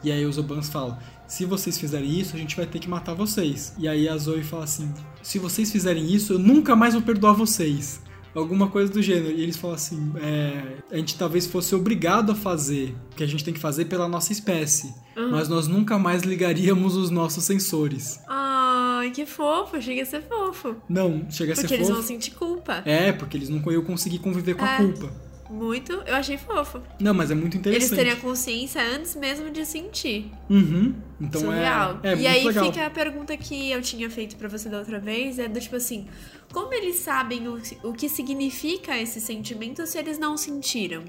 e 0.03 0.11
aí 0.11 0.25
os 0.25 0.37
Obans 0.37 0.69
falam, 0.69 0.97
se 1.27 1.45
vocês 1.45 1.77
fizerem 1.79 2.19
isso, 2.19 2.35
a 2.35 2.39
gente 2.39 2.55
vai 2.55 2.65
ter 2.65 2.79
que 2.79 2.89
matar 2.89 3.13
vocês. 3.13 3.73
E 3.77 3.87
aí 3.87 4.07
a 4.07 4.17
Zoe 4.17 4.43
fala 4.43 4.63
assim, 4.65 4.91
se 5.21 5.39
vocês 5.39 5.71
fizerem 5.71 6.11
isso, 6.13 6.33
eu 6.33 6.39
nunca 6.39 6.75
mais 6.75 6.93
vou 6.93 7.01
perdoar 7.03 7.33
vocês. 7.33 8.01
Alguma 8.35 8.67
coisa 8.67 8.91
do 8.91 8.99
gênero. 8.99 9.29
E 9.37 9.43
eles 9.43 9.57
falam 9.57 9.75
assim: 9.75 10.11
é, 10.19 10.77
a 10.91 10.97
gente 10.97 11.15
talvez 11.15 11.45
fosse 11.45 11.75
obrigado 11.75 12.31
a 12.31 12.35
fazer 12.35 12.95
o 13.11 13.15
que 13.15 13.23
a 13.23 13.27
gente 13.27 13.43
tem 13.43 13.53
que 13.53 13.59
fazer 13.59 13.85
pela 13.85 14.07
nossa 14.07 14.31
espécie, 14.31 14.91
mas 15.29 15.47
nós 15.47 15.67
nunca 15.67 15.99
mais 15.99 16.23
ligaríamos 16.23 16.95
os 16.95 17.11
nossos 17.11 17.43
sensores. 17.43 18.19
Ai, 18.27 19.11
que 19.11 19.23
fofo, 19.27 19.79
chega 19.79 20.01
a 20.01 20.05
ser 20.07 20.23
fofo. 20.23 20.75
Não, 20.89 21.27
chega 21.29 21.53
a 21.53 21.55
Porque 21.55 21.67
ser 21.67 21.75
eles 21.75 21.87
fofo. 21.87 21.99
vão 21.99 22.07
sentir 22.07 22.31
culpa. 22.31 22.81
É, 22.85 23.11
porque 23.11 23.37
eles 23.37 23.49
nunca 23.49 23.71
iam 23.71 23.83
conseguir 23.83 24.17
conviver 24.17 24.55
com 24.55 24.65
a 24.65 24.73
É. 24.73 24.77
culpa. 24.77 25.13
Muito, 25.49 25.91
eu 25.91 26.15
achei 26.15 26.37
fofo. 26.37 26.81
Não, 26.99 27.13
mas 27.13 27.29
é 27.29 27.35
muito 27.35 27.55
Eles 27.55 27.59
interessante. 27.67 27.95
terem 27.97 28.11
a 28.13 28.15
consciência 28.15 28.81
antes 28.81 29.15
mesmo 29.15 29.49
de 29.51 29.65
sentir. 29.65 30.31
Uhum. 30.49 30.95
Então 31.21 31.41
Surreal. 31.41 31.99
é, 32.01 32.13
é 32.13 32.17
e 32.17 32.27
aí 32.27 32.43
legal. 32.45 32.65
fica 32.65 32.85
a 32.85 32.89
pergunta 32.89 33.35
que 33.37 33.69
eu 33.71 33.81
tinha 33.81 34.09
feito 34.09 34.35
pra 34.35 34.47
você 34.47 34.69
da 34.69 34.79
outra 34.79 34.99
vez, 34.99 35.37
é 35.39 35.47
do 35.47 35.59
tipo 35.59 35.75
assim, 35.75 36.07
como 36.51 36.73
eles 36.73 36.95
sabem 36.97 37.47
o, 37.47 37.61
o 37.83 37.93
que 37.93 38.07
significa 38.09 38.97
esse 38.97 39.19
sentimento 39.21 39.85
se 39.85 39.97
eles 39.97 40.17
não 40.17 40.35
sentiram? 40.37 41.03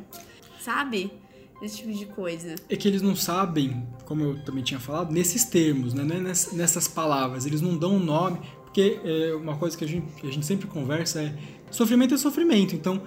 Sabe? 0.60 1.12
Esse 1.62 1.78
tipo 1.78 1.92
de 1.92 2.06
coisa. 2.06 2.54
É 2.68 2.76
que 2.76 2.86
eles 2.88 3.00
não 3.00 3.14
sabem, 3.16 3.86
como 4.04 4.22
eu 4.24 4.44
também 4.44 4.62
tinha 4.62 4.80
falado, 4.80 5.12
nesses 5.12 5.44
termos, 5.44 5.94
né? 5.94 6.02
É 6.16 6.20
ness- 6.20 6.52
nessas 6.52 6.88
palavras. 6.88 7.46
Eles 7.46 7.60
não 7.62 7.76
dão 7.78 7.94
um 7.96 8.00
nome, 8.00 8.40
porque 8.64 9.00
é 9.04 9.34
uma 9.34 9.56
coisa 9.56 9.76
que 9.78 9.84
a 9.84 9.88
gente, 9.88 10.06
a 10.26 10.30
gente 10.30 10.44
sempre 10.44 10.66
conversa 10.66 11.22
é 11.22 11.34
sofrimento 11.70 12.14
é 12.14 12.18
sofrimento. 12.18 12.74
Então 12.74 13.02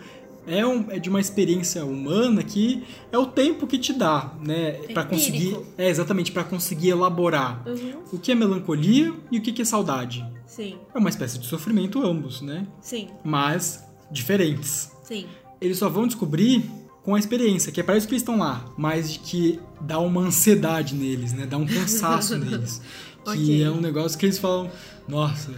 é, 0.47 0.65
um- 0.65 0.85
é 0.89 0.97
de 0.99 1.09
uma 1.09 1.19
experiência 1.19 1.85
humana 1.85 2.41
que 2.43 2.83
é 3.11 3.17
o 3.17 3.25
tempo 3.27 3.67
que 3.67 3.77
te 3.77 3.93
dá, 3.93 4.33
né? 4.43 4.71
Para 4.93 5.03
conseguir, 5.03 5.57
é 5.77 5.89
exatamente 5.89 6.31
para 6.31 6.43
conseguir 6.43 6.89
elaborar 6.89 7.61
Uhum. 7.67 8.01
o 8.13 8.17
que 8.17 8.31
é 8.31 8.35
melancolia 8.35 9.13
e 9.31 9.37
o 9.37 9.41
que 9.41 9.61
é 9.61 9.65
saudade. 9.65 10.25
Sim, 10.45 10.77
É 10.95 10.97
uma 10.97 11.09
espécie 11.09 11.37
de 11.37 11.45
sofrimento 11.45 12.01
ambos, 12.03 12.41
né? 12.41 12.65
sim, 12.81 13.09
Mas 13.23 13.83
diferentes. 14.09 14.91
sim. 15.03 15.25
Eles 15.59 15.77
só 15.77 15.89
vão 15.89 16.07
descobrir 16.07 16.63
com 17.03 17.15
a 17.15 17.19
experiência, 17.19 17.71
que 17.71 17.79
é 17.79 17.83
para 17.83 17.97
isso 17.97 18.07
que 18.07 18.13
eles 18.13 18.21
estão 18.21 18.37
lá, 18.37 18.65
mas 18.77 19.17
que 19.17 19.59
dá 19.81 19.99
uma 19.99 20.21
ansiedade 20.21 20.93
neles, 20.95 21.33
né? 21.33 21.45
Dá 21.45 21.57
um 21.57 21.65
cansaço 21.65 22.35
neles. 22.39 22.81
Que 23.23 23.29
Ok. 23.31 23.63
é 23.63 23.69
um 23.71 23.81
negócio 23.81 24.17
que 24.17 24.25
eles 24.25 24.37
falam, 24.39 24.69
nossa, 25.07 25.51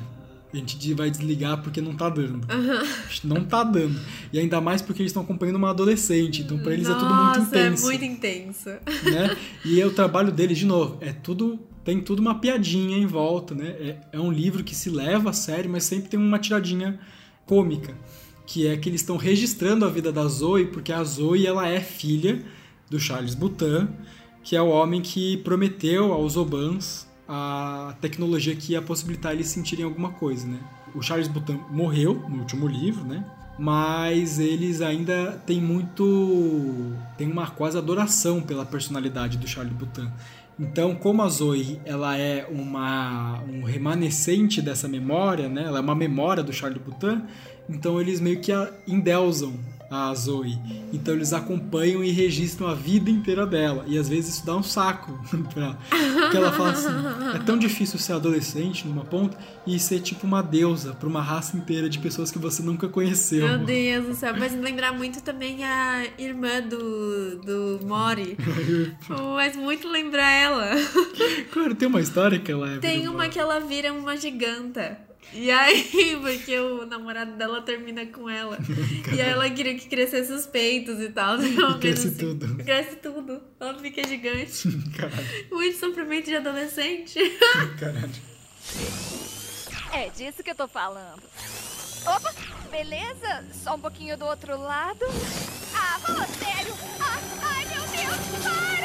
a 0.52 0.58
gente 0.58 0.94
vai 0.94 1.12
desligar 1.12 1.62
porque 1.62 1.80
não 1.80 1.96
tá 1.96 2.10
dando. 2.10 2.42
Não 3.24 3.44
tá 3.44 3.64
dando. 3.64 4.00
E 4.34 4.40
ainda 4.40 4.60
mais 4.60 4.82
porque 4.82 5.02
eles 5.02 5.12
estão 5.12 5.24
acompanhando 5.24 5.58
uma 5.58 5.70
adolescente, 5.70 6.42
então 6.42 6.58
pra 6.60 6.74
eles 6.74 6.88
é 6.90 6.94
tudo 6.94 7.14
muito 7.14 7.40
Nossa, 7.40 7.42
intenso. 7.42 7.84
é 7.84 7.90
muito 7.90 8.06
intenso. 8.06 8.70
né? 8.70 9.38
E 9.64 9.80
é 9.80 9.86
o 9.86 9.92
trabalho 9.92 10.32
deles, 10.32 10.58
de 10.58 10.66
novo, 10.66 10.98
é 11.02 11.14
tudo. 11.14 11.60
Tem 11.84 12.02
tudo 12.02 12.20
uma 12.20 12.36
piadinha 12.40 12.98
em 12.98 13.06
volta, 13.06 13.56
né? 13.56 13.68
É, 13.80 13.98
é 14.14 14.20
um 14.20 14.32
livro 14.32 14.64
que 14.64 14.76
se 14.76 14.90
leva 14.90 15.30
a 15.30 15.34
sério, 15.34 15.70
mas 15.70 15.84
sempre 15.86 16.10
tem 16.10 16.20
uma 16.20 16.38
tiradinha 16.38 17.00
cômica. 17.46 17.96
Que 18.46 18.68
é 18.68 18.78
que 18.78 18.90
eles 18.90 19.02
estão 19.02 19.18
registrando 19.18 19.86
a 19.86 19.90
vida 19.90 20.12
da 20.12 20.26
Zoe, 20.28 20.66
porque 20.66 20.92
a 20.92 21.04
Zoe 21.04 21.48
ela 21.48 21.68
é 21.68 21.80
filha 21.80 22.44
do 22.90 23.00
Charles 23.00 23.34
Butan, 23.34 23.88
que 24.44 24.56
é 24.56 24.62
o 24.62 24.68
homem 24.68 25.02
que 25.02 25.38
prometeu 25.38 26.12
aos 26.12 26.36
Obans 26.36 27.09
a 27.32 27.94
tecnologia 28.02 28.56
que 28.56 28.74
ia 28.74 28.82
possibilitar 28.82 29.34
eles 29.34 29.48
sentirem 29.48 29.86
alguma 29.86 30.10
coisa, 30.10 30.48
né? 30.48 30.60
O 30.96 31.02
Charles 31.04 31.28
Butan 31.28 31.60
morreu 31.70 32.16
no 32.28 32.40
último 32.40 32.68
livro, 32.68 33.04
né? 33.06 33.24
Mas 33.60 34.40
eles 34.40 34.82
ainda 34.82 35.34
têm 35.46 35.62
muito. 35.62 36.96
tem 37.18 37.32
uma 37.32 37.48
quase 37.48 37.78
adoração 37.78 38.42
pela 38.42 38.66
personalidade 38.66 39.38
do 39.38 39.48
Charles 39.48 39.74
Butan. 39.74 40.12
Então, 40.60 40.96
como 40.96 41.22
a 41.22 41.30
Zoe 41.30 41.80
ela 41.86 42.18
é 42.18 42.46
uma, 42.50 43.40
um 43.44 43.64
remanescente 43.64 44.62
dessa 44.62 44.88
memória, 44.88 45.48
né? 45.48 45.64
ela 45.64 45.78
é 45.78 45.82
uma 45.82 45.96
memória 45.96 46.44
do 46.44 46.52
Charles 46.52 46.82
Butan, 46.82 47.22
então 47.70 48.02
eles 48.02 48.20
meio 48.20 48.42
que 48.42 48.52
a 48.52 48.70
endeusam 48.86 49.54
a 49.90 50.14
Zoe. 50.14 50.58
Então 50.94 51.14
eles 51.14 51.34
acompanham 51.34 52.04
e 52.04 52.12
registram 52.12 52.68
a 52.68 52.74
vida 52.74 53.10
inteira 53.10 53.46
dela. 53.46 53.84
E 53.88 53.98
às 53.98 54.08
vezes 54.08 54.36
isso 54.36 54.46
dá 54.46 54.56
um 54.56 54.64
saco 54.64 55.20
pra 55.54 55.64
ela. 55.64 55.80
Porque 55.90 56.38
ela 56.38 56.52
fala 56.52 56.72
assim: 56.72 57.36
é 57.36 57.40
tão 57.40 57.58
difícil 57.58 57.98
ser 58.00 58.14
adolescente 58.14 58.88
numa 58.88 59.04
ponta 59.04 59.38
e 59.66 59.80
ser 59.80 60.00
tipo 60.00 60.26
uma 60.26 60.42
deusa 60.42 60.94
pra 60.94 61.08
uma 61.08 61.22
raça 61.22 61.58
inteira 61.58 61.90
de 61.90 62.00
pessoas 62.00 62.32
que 62.32 62.40
você 62.40 62.62
nunca 62.62 62.88
conheceu. 62.88 63.48
Meu 63.48 63.60
Deus 63.60 64.06
do 64.08 64.14
céu. 64.14 64.36
Mas 64.38 64.54
lembrar 64.54 64.94
muito 64.94 65.22
também 65.22 65.64
a 65.64 66.06
irmã 66.18 66.62
do, 66.62 67.38
do 67.38 67.86
Mori. 67.86 68.38
Mas 69.36 69.56
muito 69.56 69.88
lembrar 69.88 70.30
ela. 70.30 70.70
Claro, 71.52 71.76
tem 71.76 71.88
uma 71.88 72.02
história 72.02 72.40
que 72.40 72.52
ela 72.52 72.74
é. 72.74 72.78
Tem 72.78 73.08
uma 73.08 73.28
que 73.30 73.40
ela 73.40 73.60
vira 73.60 73.92
uma 73.92 74.16
giganta. 74.16 75.09
E 75.34 75.52
aí, 75.52 76.18
porque 76.22 76.60
o 76.60 76.86
namorado 76.86 77.34
dela 77.34 77.62
termina 77.62 78.06
com 78.08 78.30
ela. 78.30 78.58
E 79.14 79.22
aí 79.22 79.30
ela 79.30 79.50
queria 79.50 79.78
que 79.78 79.88
crescesse 79.88 80.32
os 80.32 80.46
peitos 80.46 81.00
e 81.00 81.10
tal. 81.10 81.38
E 81.42 81.80
cresce 81.80 82.12
tudo. 82.12 82.64
Cresce 82.64 82.96
tudo. 82.98 83.42
Ela 83.60 83.78
fica 83.80 84.08
gigante. 84.08 84.68
Caralho, 84.98 85.26
Muito 85.52 85.78
sofrimento 85.78 86.26
de 86.26 86.36
adolescente. 86.36 87.20
caralho. 87.80 88.10
É 89.94 90.10
disso 90.10 90.44
que 90.44 90.52
eu 90.52 90.56
tô 90.56 90.68
falando. 90.68 91.22
Opa, 92.06 92.34
beleza? 92.72 93.46
Só 93.54 93.76
um 93.76 93.80
pouquinho 93.80 94.18
do 94.18 94.26
outro 94.26 94.60
lado. 94.60 95.06
Ah, 95.76 96.00
fala 96.00 96.26
sério. 96.28 96.74
Ah, 97.00 97.20
ai, 97.44 97.66
meu 97.66 97.82
Deus, 97.82 98.44
para! 98.44 98.80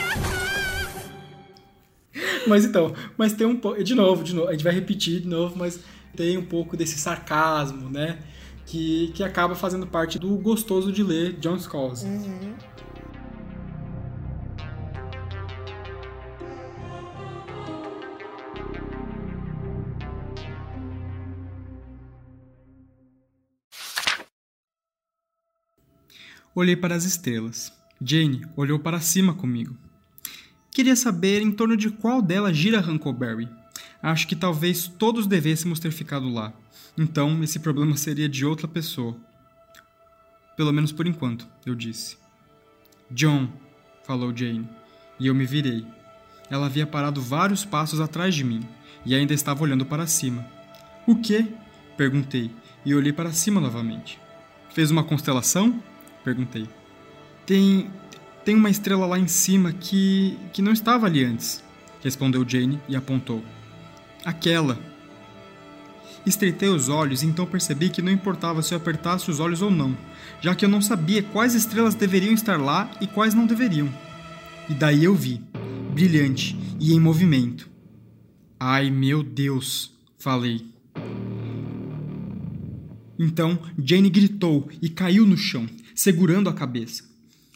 Mas 2.46 2.64
então, 2.64 2.94
mas 3.16 3.32
tem 3.32 3.46
um 3.46 3.56
pouco. 3.56 3.82
De 3.82 3.94
novo, 3.94 4.22
de 4.22 4.34
novo, 4.34 4.48
a 4.48 4.52
gente 4.52 4.64
vai 4.64 4.72
repetir 4.72 5.20
de 5.20 5.28
novo, 5.28 5.56
mas 5.56 5.80
tem 6.14 6.38
um 6.38 6.44
pouco 6.44 6.76
desse 6.76 6.98
sarcasmo, 6.98 7.90
né? 7.90 8.18
Que, 8.66 9.12
que 9.14 9.22
acaba 9.22 9.54
fazendo 9.54 9.86
parte 9.86 10.18
do 10.18 10.36
gostoso 10.38 10.90
de 10.90 11.02
ler 11.02 11.34
John 11.34 11.58
Scalzi. 11.58 12.06
Olhei 26.54 26.76
para 26.76 26.94
as 26.94 27.04
estrelas. 27.04 27.72
Jane 28.00 28.46
olhou 28.56 28.78
para 28.78 29.00
cima 29.00 29.34
comigo. 29.34 29.76
Queria 30.70 30.94
saber 30.94 31.42
em 31.42 31.50
torno 31.50 31.76
de 31.76 31.90
qual 31.90 32.22
delas 32.22 32.56
gira 32.56 32.80
Huckleberry. 32.80 33.48
Acho 34.04 34.28
que 34.28 34.36
talvez 34.36 34.86
todos 34.86 35.26
devêssemos 35.26 35.80
ter 35.80 35.90
ficado 35.90 36.28
lá. 36.28 36.52
Então, 36.94 37.42
esse 37.42 37.58
problema 37.58 37.96
seria 37.96 38.28
de 38.28 38.44
outra 38.44 38.68
pessoa. 38.68 39.16
Pelo 40.58 40.74
menos 40.74 40.92
por 40.92 41.06
enquanto, 41.06 41.48
eu 41.64 41.74
disse. 41.74 42.18
John, 43.10 43.48
falou 44.06 44.30
Jane, 44.36 44.68
e 45.18 45.26
eu 45.26 45.34
me 45.34 45.46
virei. 45.46 45.86
Ela 46.50 46.66
havia 46.66 46.86
parado 46.86 47.22
vários 47.22 47.64
passos 47.64 47.98
atrás 47.98 48.34
de 48.34 48.44
mim 48.44 48.60
e 49.06 49.14
ainda 49.14 49.32
estava 49.32 49.62
olhando 49.62 49.86
para 49.86 50.06
cima. 50.06 50.46
O 51.06 51.16
quê? 51.16 51.46
perguntei 51.96 52.50
e 52.84 52.94
olhei 52.94 53.12
para 53.12 53.32
cima 53.32 53.58
novamente. 53.58 54.20
Fez 54.74 54.90
uma 54.90 55.02
constelação? 55.02 55.82
perguntei. 56.22 56.68
Tem 57.46 57.90
tem 58.44 58.54
uma 58.54 58.68
estrela 58.68 59.06
lá 59.06 59.18
em 59.18 59.28
cima 59.28 59.72
que 59.72 60.38
que 60.52 60.60
não 60.60 60.72
estava 60.72 61.06
ali 61.06 61.24
antes, 61.24 61.64
respondeu 62.02 62.46
Jane 62.46 62.78
e 62.86 62.94
apontou. 62.94 63.42
Aquela. 64.24 64.78
Estreitei 66.24 66.70
os 66.70 66.88
olhos 66.88 67.22
e 67.22 67.26
então 67.26 67.44
percebi 67.44 67.90
que 67.90 68.00
não 68.00 68.10
importava 68.10 68.62
se 68.62 68.72
eu 68.72 68.78
apertasse 68.78 69.30
os 69.30 69.38
olhos 69.38 69.60
ou 69.60 69.70
não, 69.70 69.94
já 70.40 70.54
que 70.54 70.64
eu 70.64 70.68
não 70.68 70.80
sabia 70.80 71.22
quais 71.22 71.54
estrelas 71.54 71.94
deveriam 71.94 72.32
estar 72.32 72.58
lá 72.58 72.90
e 73.00 73.06
quais 73.06 73.34
não 73.34 73.46
deveriam. 73.46 73.92
E 74.68 74.72
daí 74.72 75.04
eu 75.04 75.14
vi, 75.14 75.42
brilhante 75.92 76.56
e 76.80 76.94
em 76.94 77.00
movimento. 77.00 77.68
Ai 78.58 78.90
meu 78.90 79.22
Deus, 79.22 79.92
falei. 80.18 80.64
Então 83.18 83.58
Jane 83.78 84.08
gritou 84.08 84.68
e 84.80 84.88
caiu 84.88 85.26
no 85.26 85.36
chão, 85.36 85.68
segurando 85.94 86.48
a 86.48 86.54
cabeça. 86.54 87.13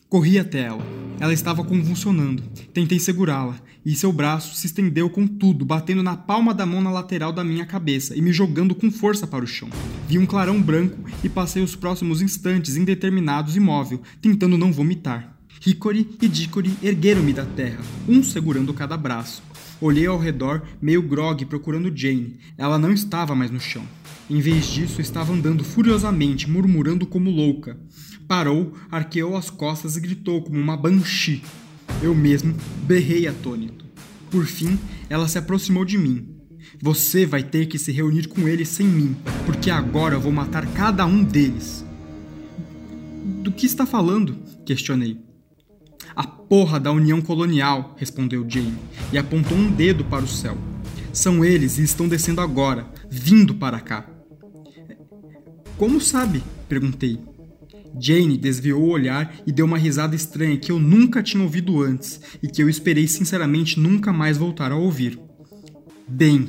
Corri 0.09 0.39
até 0.39 0.61
ela. 0.61 0.83
Ela 1.21 1.35
estava 1.35 1.63
convulsionando. 1.63 2.43
Tentei 2.73 2.99
segurá-la, 2.99 3.57
e 3.85 3.95
seu 3.95 4.11
braço 4.11 4.57
se 4.57 4.67
estendeu 4.67 5.11
com 5.11 5.27
tudo, 5.27 5.67
batendo 5.67 6.03
na 6.03 6.17
palma 6.17 6.55
da 6.55 6.65
mão 6.65 6.81
na 6.81 6.91
lateral 6.91 7.31
da 7.31 7.45
minha 7.45 7.67
cabeça 7.67 8.17
e 8.17 8.23
me 8.23 8.33
jogando 8.33 8.75
com 8.75 8.91
força 8.91 9.27
para 9.27 9.45
o 9.45 9.47
chão. 9.47 9.69
Vi 10.09 10.19
um 10.19 10.25
clarão 10.25 10.63
branco 10.63 10.97
e 11.23 11.29
passei 11.29 11.63
os 11.63 11.77
próximos 11.77 12.23
instantes 12.23 12.75
indeterminados 12.75 13.55
imóvel, 13.55 14.01
tentando 14.23 14.57
não 14.57 14.73
vomitar. 14.73 15.37
Hickory 15.67 16.09
e 16.23 16.29
Dickory 16.29 16.73
ergueram-me 16.83 17.35
da 17.35 17.45
terra, 17.45 17.81
um 18.09 18.23
segurando 18.23 18.73
cada 18.73 18.97
braço. 18.97 19.43
Olhei 19.81 20.07
ao 20.07 20.19
redor, 20.19 20.63
meio 20.83 21.01
grogue, 21.01 21.45
procurando 21.45 21.93
Jane. 21.95 22.37
Ela 22.57 22.79
não 22.79 22.93
estava 22.93 23.35
mais 23.35 23.51
no 23.51 23.61
chão. 23.61 23.85
Em 24.29 24.41
vez 24.41 24.67
disso, 24.67 25.01
estava 25.01 25.33
andando 25.33 25.63
furiosamente, 25.63 26.51
murmurando 26.51 27.07
como 27.07 27.31
louca. 27.31 27.79
Parou, 28.27 28.75
arqueou 28.91 29.37
as 29.37 29.51
costas 29.51 29.97
e 29.97 30.01
gritou 30.01 30.43
como 30.43 30.59
uma 30.59 30.77
banshee. 30.77 31.43
Eu 32.03 32.15
mesmo 32.15 32.55
berrei 32.87 33.27
atônito. 33.27 33.85
Por 34.31 34.45
fim, 34.47 34.79
ela 35.09 35.29
se 35.29 35.39
aproximou 35.39 35.85
de 35.85 35.97
mim. 35.97 36.29
Você 36.83 37.25
vai 37.25 37.43
ter 37.43 37.67
que 37.67 37.79
se 37.79 37.93
reunir 37.93 38.29
com 38.29 38.47
eles 38.47 38.69
sem 38.69 38.87
mim, 38.87 39.17
porque 39.47 39.71
agora 39.71 40.15
eu 40.15 40.21
vou 40.21 40.33
matar 40.33 40.67
cada 40.73 41.07
um 41.07 41.25
deles. 41.25 41.85
Do 43.43 43.53
que 43.53 43.65
está 43.65 43.87
falando? 43.87 44.37
questionei. 44.67 45.28
A 46.19 46.27
porra 46.27 46.81
da 46.81 46.91
União 46.91 47.23
Colonial, 47.23 47.95
respondeu 47.97 48.45
Jane, 48.51 48.75
e 49.13 49.17
apontou 49.17 49.57
um 49.57 49.71
dedo 49.71 50.05
para 50.05 50.25
o 50.25 50.27
céu. 50.27 50.59
São 51.13 51.45
eles 51.45 51.79
e 51.79 51.85
estão 51.85 52.09
descendo 52.09 52.41
agora, 52.41 52.89
vindo 53.09 53.55
para 53.55 53.79
cá. 53.79 54.05
Como 55.77 56.01
sabe? 56.01 56.43
perguntei. 56.69 57.21
Jane 58.01 58.37
desviou 58.37 58.83
o 58.83 58.89
olhar 58.91 59.33
e 59.47 59.53
deu 59.53 59.65
uma 59.65 59.79
risada 59.79 60.17
estranha 60.17 60.57
que 60.57 60.73
eu 60.73 60.81
nunca 60.81 61.23
tinha 61.23 61.41
ouvido 61.41 61.81
antes 61.81 62.21
e 62.43 62.49
que 62.49 62.61
eu 62.61 62.69
esperei 62.69 63.07
sinceramente 63.07 63.79
nunca 63.79 64.13
mais 64.13 64.37
voltar 64.37 64.73
a 64.73 64.77
ouvir. 64.77 65.21
Bem, 66.09 66.49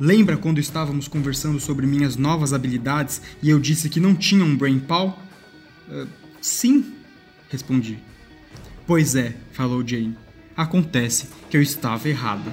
lembra 0.00 0.38
quando 0.38 0.58
estávamos 0.58 1.06
conversando 1.06 1.60
sobre 1.60 1.86
minhas 1.86 2.16
novas 2.16 2.54
habilidades 2.54 3.20
e 3.42 3.50
eu 3.50 3.60
disse 3.60 3.90
que 3.90 4.00
não 4.00 4.14
tinha 4.14 4.42
um 4.42 4.56
brain 4.56 4.78
paw? 4.78 5.22
"Ah, 5.90 6.06
sim, 6.40 6.94
respondi. 7.50 7.98
Pois 8.86 9.16
é, 9.16 9.34
falou 9.50 9.86
Jane. 9.86 10.16
Acontece 10.56 11.28
que 11.50 11.56
eu 11.56 11.62
estava 11.62 12.08
errada. 12.08 12.52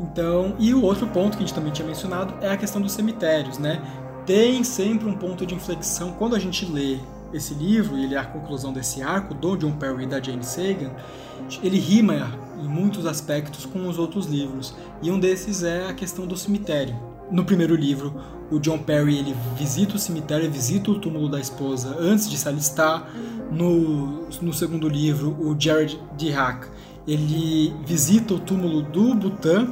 Então, 0.00 0.54
e 0.58 0.74
o 0.74 0.82
outro 0.82 1.06
ponto 1.06 1.36
que 1.36 1.42
a 1.42 1.46
gente 1.46 1.54
também 1.54 1.72
tinha 1.72 1.88
mencionado 1.88 2.34
é 2.40 2.50
a 2.50 2.56
questão 2.56 2.82
dos 2.82 2.92
cemitérios, 2.92 3.58
né? 3.58 3.80
Tem 4.26 4.62
sempre 4.64 5.08
um 5.08 5.14
ponto 5.14 5.44
de 5.44 5.54
inflexão. 5.54 6.12
Quando 6.12 6.36
a 6.36 6.38
gente 6.38 6.64
lê 6.64 6.98
esse 7.32 7.54
livro, 7.54 7.96
ele 7.96 8.14
é 8.14 8.18
a 8.18 8.24
conclusão 8.24 8.72
desse 8.72 9.02
arco 9.02 9.34
do 9.34 9.56
John 9.56 9.72
Perry 9.72 10.04
e 10.04 10.06
da 10.06 10.20
Jane 10.20 10.44
Sagan, 10.44 10.92
ele 11.62 11.78
rima 11.78 12.30
em 12.62 12.68
muitos 12.68 13.06
aspectos 13.06 13.64
com 13.64 13.88
os 13.88 13.98
outros 13.98 14.26
livros. 14.26 14.74
E 15.02 15.10
um 15.10 15.18
desses 15.18 15.62
é 15.62 15.86
a 15.86 15.94
questão 15.94 16.26
do 16.26 16.36
cemitério. 16.36 16.94
No 17.30 17.44
primeiro 17.44 17.74
livro, 17.74 18.14
o 18.50 18.58
John 18.58 18.78
Perry 18.78 19.16
ele 19.16 19.34
visita 19.56 19.96
o 19.96 19.98
cemitério, 19.98 20.50
visita 20.50 20.90
o 20.90 20.98
túmulo 20.98 21.28
da 21.28 21.40
esposa 21.40 21.96
antes 21.98 22.28
de 22.28 22.36
se 22.36 22.46
alistar. 22.46 23.10
No, 23.50 24.28
no 24.40 24.52
segundo 24.52 24.88
livro, 24.88 25.30
o 25.40 25.58
Jared 25.58 25.98
Dirac 26.16 26.66
ele 27.06 27.74
visita 27.84 28.34
o 28.34 28.38
túmulo 28.38 28.82
do 28.82 29.14
Butã, 29.14 29.68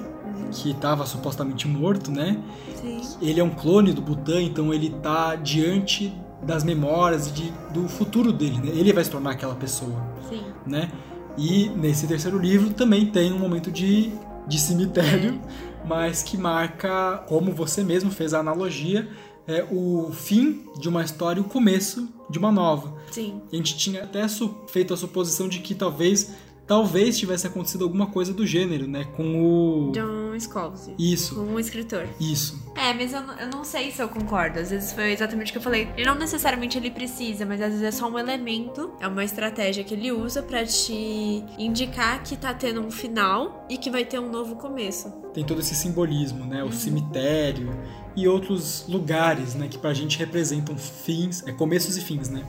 que 0.50 0.70
estava 0.70 1.06
supostamente 1.06 1.66
morto, 1.68 2.10
né? 2.10 2.42
Sim. 2.80 3.00
Ele 3.20 3.40
é 3.40 3.44
um 3.44 3.50
clone 3.50 3.92
do 3.92 4.00
Butã, 4.00 4.40
então 4.40 4.72
ele 4.72 4.88
está 4.88 5.36
diante 5.36 6.12
das 6.42 6.64
memórias 6.64 7.28
e 7.28 7.32
de, 7.32 7.52
do 7.72 7.88
futuro 7.88 8.32
dele, 8.32 8.58
né? 8.58 8.72
Ele 8.74 8.92
vai 8.92 9.04
se 9.04 9.10
tornar 9.10 9.32
aquela 9.32 9.54
pessoa, 9.54 10.02
Sim. 10.28 10.42
né? 10.66 10.90
E 11.36 11.68
nesse 11.70 12.06
terceiro 12.06 12.38
livro 12.38 12.70
também 12.70 13.06
tem 13.06 13.32
um 13.32 13.38
momento 13.38 13.70
de, 13.70 14.12
de 14.46 14.58
cemitério, 14.58 15.40
mas 15.86 16.22
que 16.22 16.36
marca, 16.36 17.24
como 17.28 17.52
você 17.52 17.84
mesmo 17.84 18.10
fez 18.10 18.34
a 18.34 18.40
analogia, 18.40 19.08
é 19.46 19.66
o 19.70 20.10
fim 20.12 20.64
de 20.78 20.88
uma 20.88 21.02
história 21.02 21.40
e 21.40 21.42
o 21.42 21.46
começo 21.46 22.08
de 22.28 22.38
uma 22.38 22.52
nova. 22.52 22.94
Sim. 23.10 23.40
A 23.52 23.56
gente 23.56 23.76
tinha 23.76 24.04
até 24.04 24.24
feito 24.68 24.94
a 24.94 24.96
suposição 24.96 25.48
de 25.48 25.58
que 25.58 25.74
talvez 25.74 26.32
talvez 26.70 27.18
tivesse 27.18 27.48
acontecido 27.48 27.82
alguma 27.82 28.06
coisa 28.06 28.32
do 28.32 28.46
gênero, 28.46 28.86
né? 28.86 29.04
Com 29.16 29.42
o 29.88 29.90
John 29.90 30.38
Scalzi. 30.38 30.94
isso, 30.96 31.34
Com 31.34 31.40
um 31.40 31.58
escritor. 31.58 32.06
isso. 32.20 32.62
É, 32.76 32.94
mas 32.94 33.12
eu, 33.12 33.22
não- 33.22 33.34
eu 33.40 33.48
não 33.48 33.64
sei 33.64 33.90
se 33.90 34.00
eu 34.00 34.08
concordo. 34.08 34.60
Às 34.60 34.70
vezes 34.70 34.92
foi 34.92 35.10
exatamente 35.12 35.48
o 35.48 35.52
que 35.52 35.58
eu 35.58 35.62
falei. 35.62 35.88
E 35.98 36.04
não 36.04 36.14
necessariamente 36.14 36.78
ele 36.78 36.88
precisa, 36.92 37.44
mas 37.44 37.60
às 37.60 37.70
vezes 37.72 37.82
é 37.82 37.90
só 37.90 38.08
um 38.08 38.16
elemento. 38.16 38.92
É 39.00 39.08
uma 39.08 39.24
estratégia 39.24 39.82
que 39.82 39.94
ele 39.94 40.12
usa 40.12 40.44
pra 40.44 40.64
te 40.64 41.42
indicar 41.58 42.22
que 42.22 42.36
tá 42.36 42.54
tendo 42.54 42.80
um 42.80 42.90
final 42.90 43.66
e 43.68 43.76
que 43.76 43.90
vai 43.90 44.04
ter 44.04 44.20
um 44.20 44.30
novo 44.30 44.54
começo. 44.54 45.10
Tem 45.34 45.44
todo 45.44 45.58
esse 45.60 45.74
simbolismo, 45.74 46.44
né? 46.46 46.62
O 46.62 46.70
cemitério 46.72 47.76
e 48.16 48.28
outros 48.28 48.84
lugares, 48.88 49.56
né? 49.56 49.66
Que 49.66 49.76
pra 49.76 49.92
gente 49.92 50.16
representam 50.16 50.78
fins, 50.78 51.44
é 51.48 51.52
começos 51.52 51.96
e 51.96 52.00
fins, 52.00 52.28
né? 52.28 52.44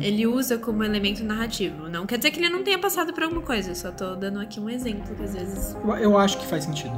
Ele 0.00 0.26
usa 0.26 0.58
como 0.58 0.82
elemento 0.82 1.22
narrativo. 1.22 1.88
Não 1.88 2.06
quer 2.06 2.18
dizer 2.18 2.30
que 2.30 2.40
ele 2.40 2.48
não 2.48 2.62
tenha 2.62 2.78
passado 2.78 3.12
por 3.12 3.22
alguma 3.22 3.42
coisa. 3.42 3.70
Eu 3.70 3.74
só 3.74 3.90
tô 3.90 4.14
dando 4.16 4.40
aqui 4.40 4.58
um 4.58 4.68
exemplo 4.68 5.14
que 5.14 5.22
às 5.22 5.34
vezes. 5.34 5.74
Eu, 5.74 5.94
eu 5.96 6.18
acho 6.18 6.38
que 6.38 6.46
faz 6.46 6.64
sentido. 6.64 6.94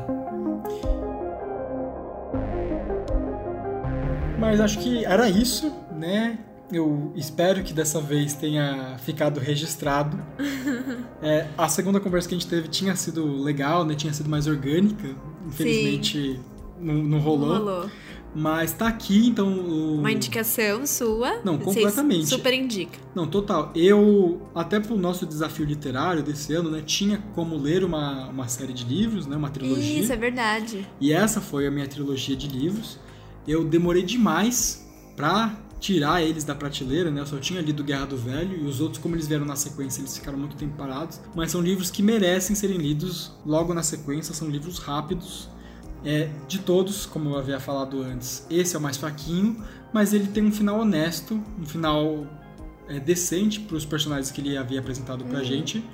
Mas 4.39 4.61
acho 4.61 4.79
que 4.79 5.05
era 5.05 5.29
isso, 5.29 5.73
né? 5.93 6.39
Eu 6.71 7.13
espero 7.15 7.63
que 7.63 7.73
dessa 7.73 8.01
vez 8.01 8.35
tenha 8.35 8.97
ficado 8.99 9.41
registrado. 9.41 10.19
É, 11.23 11.47
a 11.57 11.67
segunda 11.67 11.99
conversa 11.99 12.29
que 12.29 12.35
a 12.35 12.39
gente 12.39 12.49
teve 12.49 12.69
tinha 12.69 12.95
sido 12.95 13.43
legal, 13.43 13.87
né? 13.87 13.95
Tinha 13.95 14.13
sido 14.13 14.29
mais 14.29 14.47
orgânica. 14.47 15.09
Infelizmente 15.47 16.39
não, 16.79 16.95
não 16.95 17.19
rolou. 17.19 17.57
Rolou. 17.57 17.91
Mas 18.39 18.71
tá 18.75 18.87
aqui, 18.87 19.27
então. 19.27 19.49
O... 19.49 20.01
Uma 20.01 20.13
indicação 20.13 20.87
sua. 20.87 21.41
Não, 21.43 21.57
completamente. 21.57 22.27
Super 22.27 22.53
indica. 22.53 22.99
Não, 23.15 23.27
total. 23.27 23.73
Eu, 23.75 24.47
até 24.55 24.79
pro 24.79 24.95
nosso 24.95 25.25
desafio 25.25 25.65
literário 25.65 26.23
desse 26.23 26.53
ano, 26.53 26.71
né? 26.71 26.83
Tinha 26.85 27.17
como 27.35 27.57
ler 27.57 27.83
uma, 27.83 28.29
uma 28.29 28.47
série 28.47 28.75
de 28.75 28.85
livros, 28.85 29.27
né? 29.27 29.37
Uma 29.37 29.49
trilogia. 29.49 30.01
Isso, 30.01 30.13
é 30.13 30.17
verdade. 30.17 30.87
E 31.01 31.15
essa 31.15 31.41
foi 31.41 31.67
a 31.67 31.71
minha 31.71 31.89
trilogia 31.89 32.37
de 32.37 32.47
livros. 32.47 33.01
Eu 33.49 33.65
demorei 33.65 34.03
demais 34.03 34.87
pra 35.17 35.59
tirar 35.81 36.23
eles 36.23 36.45
da 36.45 36.55
prateleira, 36.55 37.11
né? 37.11 37.23
Eu 37.23 37.27
só 37.27 37.39
tinha 37.39 37.63
lido 37.63 37.83
Guerra 37.83 38.05
do 38.05 38.19
Velho 38.19 38.55
e 38.55 38.67
os 38.67 38.83
outros, 38.83 39.01
como 39.01 39.15
eles 39.15 39.27
vieram 39.27 39.47
na 39.47 39.57
sequência, 39.57 40.03
eles 40.03 40.15
ficaram 40.15 40.37
muito 40.37 40.57
tempo 40.57 40.77
parados. 40.77 41.21
Mas 41.35 41.53
são 41.53 41.63
livros 41.63 41.91
que 41.91 42.03
merecem 42.03 42.55
serem 42.55 42.77
lidos 42.77 43.33
logo 43.47 43.73
na 43.73 43.83
sequência, 43.83 44.35
são 44.35 44.49
livros 44.51 44.79
rápidos. 44.79 45.49
É, 46.07 46.29
de 46.47 46.61
todos, 46.61 47.05
como 47.05 47.31
eu 47.31 47.37
havia 47.37 47.59
falado 47.59 48.01
antes, 48.01 48.47
esse 48.49 48.77
é 48.77 48.79
o 48.79 48.83
mais 48.83 48.97
fraquinho, 48.97 49.61
mas 49.93 50.13
ele 50.13 50.29
tem 50.29 50.45
um 50.45 50.53
final 50.53 50.79
honesto, 50.79 51.43
um 51.61 51.67
final 51.67 52.25
é, 52.89 53.01
decente 53.01 53.59
para 53.59 53.77
os 53.77 53.85
personagens 53.85 54.31
que 54.31 54.41
ele 54.41 54.57
havia 54.57 54.79
apresentado 54.79 55.25
pra 55.25 55.43
gente. 55.43 55.85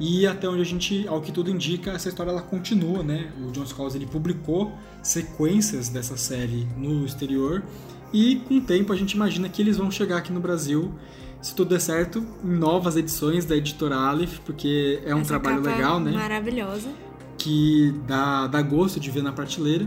E 0.00 0.26
até 0.26 0.48
onde 0.48 0.62
a 0.62 0.64
gente, 0.64 1.06
ao 1.06 1.20
que 1.20 1.30
tudo 1.30 1.50
indica, 1.50 1.90
essa 1.90 2.08
história 2.08 2.30
ela 2.30 2.40
continua, 2.40 3.02
né? 3.02 3.30
O 3.46 3.50
John 3.50 3.66
Scalzi 3.66 3.98
ele 3.98 4.06
publicou 4.06 4.72
sequências 5.02 5.90
dessa 5.90 6.16
série 6.16 6.66
no 6.76 7.04
exterior 7.04 7.62
e 8.10 8.36
com 8.48 8.54
o 8.54 8.60
tempo 8.62 8.90
a 8.92 8.96
gente 8.96 9.12
imagina 9.12 9.50
que 9.50 9.60
eles 9.60 9.76
vão 9.76 9.90
chegar 9.90 10.16
aqui 10.16 10.32
no 10.32 10.40
Brasil, 10.40 10.94
se 11.42 11.54
tudo 11.54 11.70
der 11.70 11.80
certo, 11.80 12.24
em 12.42 12.56
novas 12.56 12.96
edições 12.96 13.44
da 13.44 13.54
editora 13.54 13.96
Aleph, 13.96 14.38
porque 14.46 15.02
é 15.04 15.14
um 15.14 15.20
Essa 15.20 15.28
trabalho 15.28 15.62
capa 15.62 15.76
legal, 15.76 16.00
né? 16.00 16.12
Maravilhosa. 16.12 16.88
Que 17.38 17.94
dá, 18.06 18.46
dá 18.46 18.60
gosto 18.60 18.98
de 19.00 19.10
ver 19.10 19.22
na 19.22 19.32
prateleira. 19.32 19.86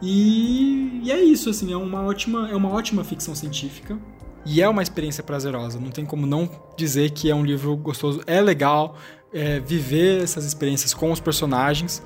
E, 0.00 1.00
e 1.04 1.12
é 1.12 1.20
isso, 1.20 1.50
assim, 1.50 1.72
é 1.72 1.76
uma 1.76 2.02
ótima, 2.02 2.48
é 2.50 2.56
uma 2.56 2.72
ótima 2.72 3.04
ficção 3.04 3.34
científica. 3.34 3.98
E 4.46 4.62
é 4.62 4.68
uma 4.68 4.82
experiência 4.82 5.22
prazerosa, 5.22 5.78
não 5.78 5.90
tem 5.90 6.06
como 6.06 6.26
não 6.26 6.48
dizer 6.76 7.10
que 7.10 7.30
é 7.30 7.34
um 7.34 7.44
livro 7.44 7.76
gostoso. 7.76 8.22
É 8.26 8.40
legal 8.40 8.96
é, 9.32 9.60
viver 9.60 10.22
essas 10.22 10.44
experiências 10.44 10.94
com 10.94 11.12
os 11.12 11.20
personagens. 11.20 12.02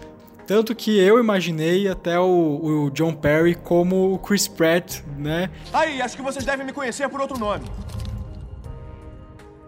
Tanto 0.47 0.75
que 0.75 0.99
eu 0.99 1.21
imaginei 1.21 1.87
até 1.87 2.19
o, 2.19 2.87
o 2.87 2.91
John 2.91 3.15
Perry 3.15 3.55
como 3.55 4.13
o 4.13 4.19
Chris 4.19 4.49
Pratt, 4.49 5.01
né? 5.17 5.51
Aí, 5.73 6.03
acho 6.03 6.17
que 6.17 6.23
vocês 6.23 6.45
devem 6.45 6.67
me 6.67 6.73
conhecer 6.73 7.09
por 7.09 7.21
outro 7.21 7.39
nome. 7.39 7.65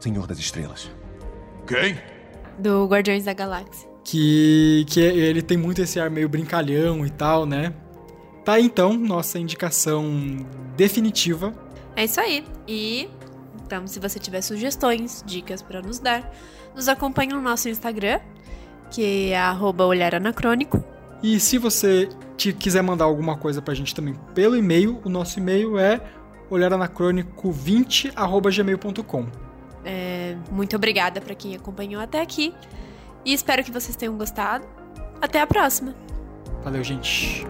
Senhor 0.01 0.27
das 0.27 0.39
Estrelas. 0.39 0.91
Quem? 1.67 1.97
Do 2.59 2.87
Guardiões 2.87 3.25
da 3.25 3.33
Galáxia. 3.33 3.94
Que, 4.05 4.85
que 4.89 5.01
ele 5.01 5.41
tem 5.41 5.57
muito 5.57 5.81
esse 5.81 5.99
ar 5.99 6.11
meio 6.11 6.29
brincalhão 6.29 7.07
e 7.07 7.11
tal, 7.11 7.47
né? 7.47 7.73
Tá 8.45 8.61
então 8.61 8.93
nossa 8.93 9.39
indicação 9.39 10.47
definitiva. 10.77 11.55
É 11.97 12.05
isso 12.05 12.21
aí. 12.21 12.45
E 12.69 13.09
então, 13.65 13.87
se 13.87 13.99
você 13.99 14.19
tiver 14.19 14.43
sugestões, 14.43 15.25
dicas 15.27 15.63
pra 15.63 15.81
nos 15.81 15.99
dar, 15.99 16.31
nos 16.75 16.87
acompanhe 16.87 17.33
no 17.33 17.41
nosso 17.41 17.67
Instagram, 17.69 18.21
que 18.91 19.31
é 19.31 19.39
arroba 19.39 19.87
Olhar 19.87 20.15
Anacrônico. 20.15 20.85
E 21.23 21.41
se 21.41 21.57
você 21.57 22.11
te 22.37 22.53
quiser 22.53 22.83
mandar 22.83 23.07
alguma 23.07 23.39
coisa 23.39 23.63
pra 23.63 23.73
gente 23.73 23.95
também 23.95 24.15
pelo 24.35 24.55
e-mail, 24.55 25.01
o 25.03 25.09
nosso 25.09 25.39
e-mail 25.39 25.79
é 25.79 25.99
olharanacrônico20@gmail.com. 26.51 29.27
É, 29.85 30.37
muito 30.51 30.75
obrigada 30.77 31.21
pra 31.21 31.35
quem 31.35 31.57
acompanhou 31.57 32.01
até 32.03 32.21
aqui. 32.21 32.55
E 33.25 33.33
espero 33.33 33.65
que 33.65 33.71
vocês 33.71 33.97
tenham 33.97 34.17
gostado. 34.17 34.67
Até 35.21 35.41
a 35.41 35.47
próxima! 35.47 35.95
Valeu, 36.63 36.83
gente. 36.85 37.47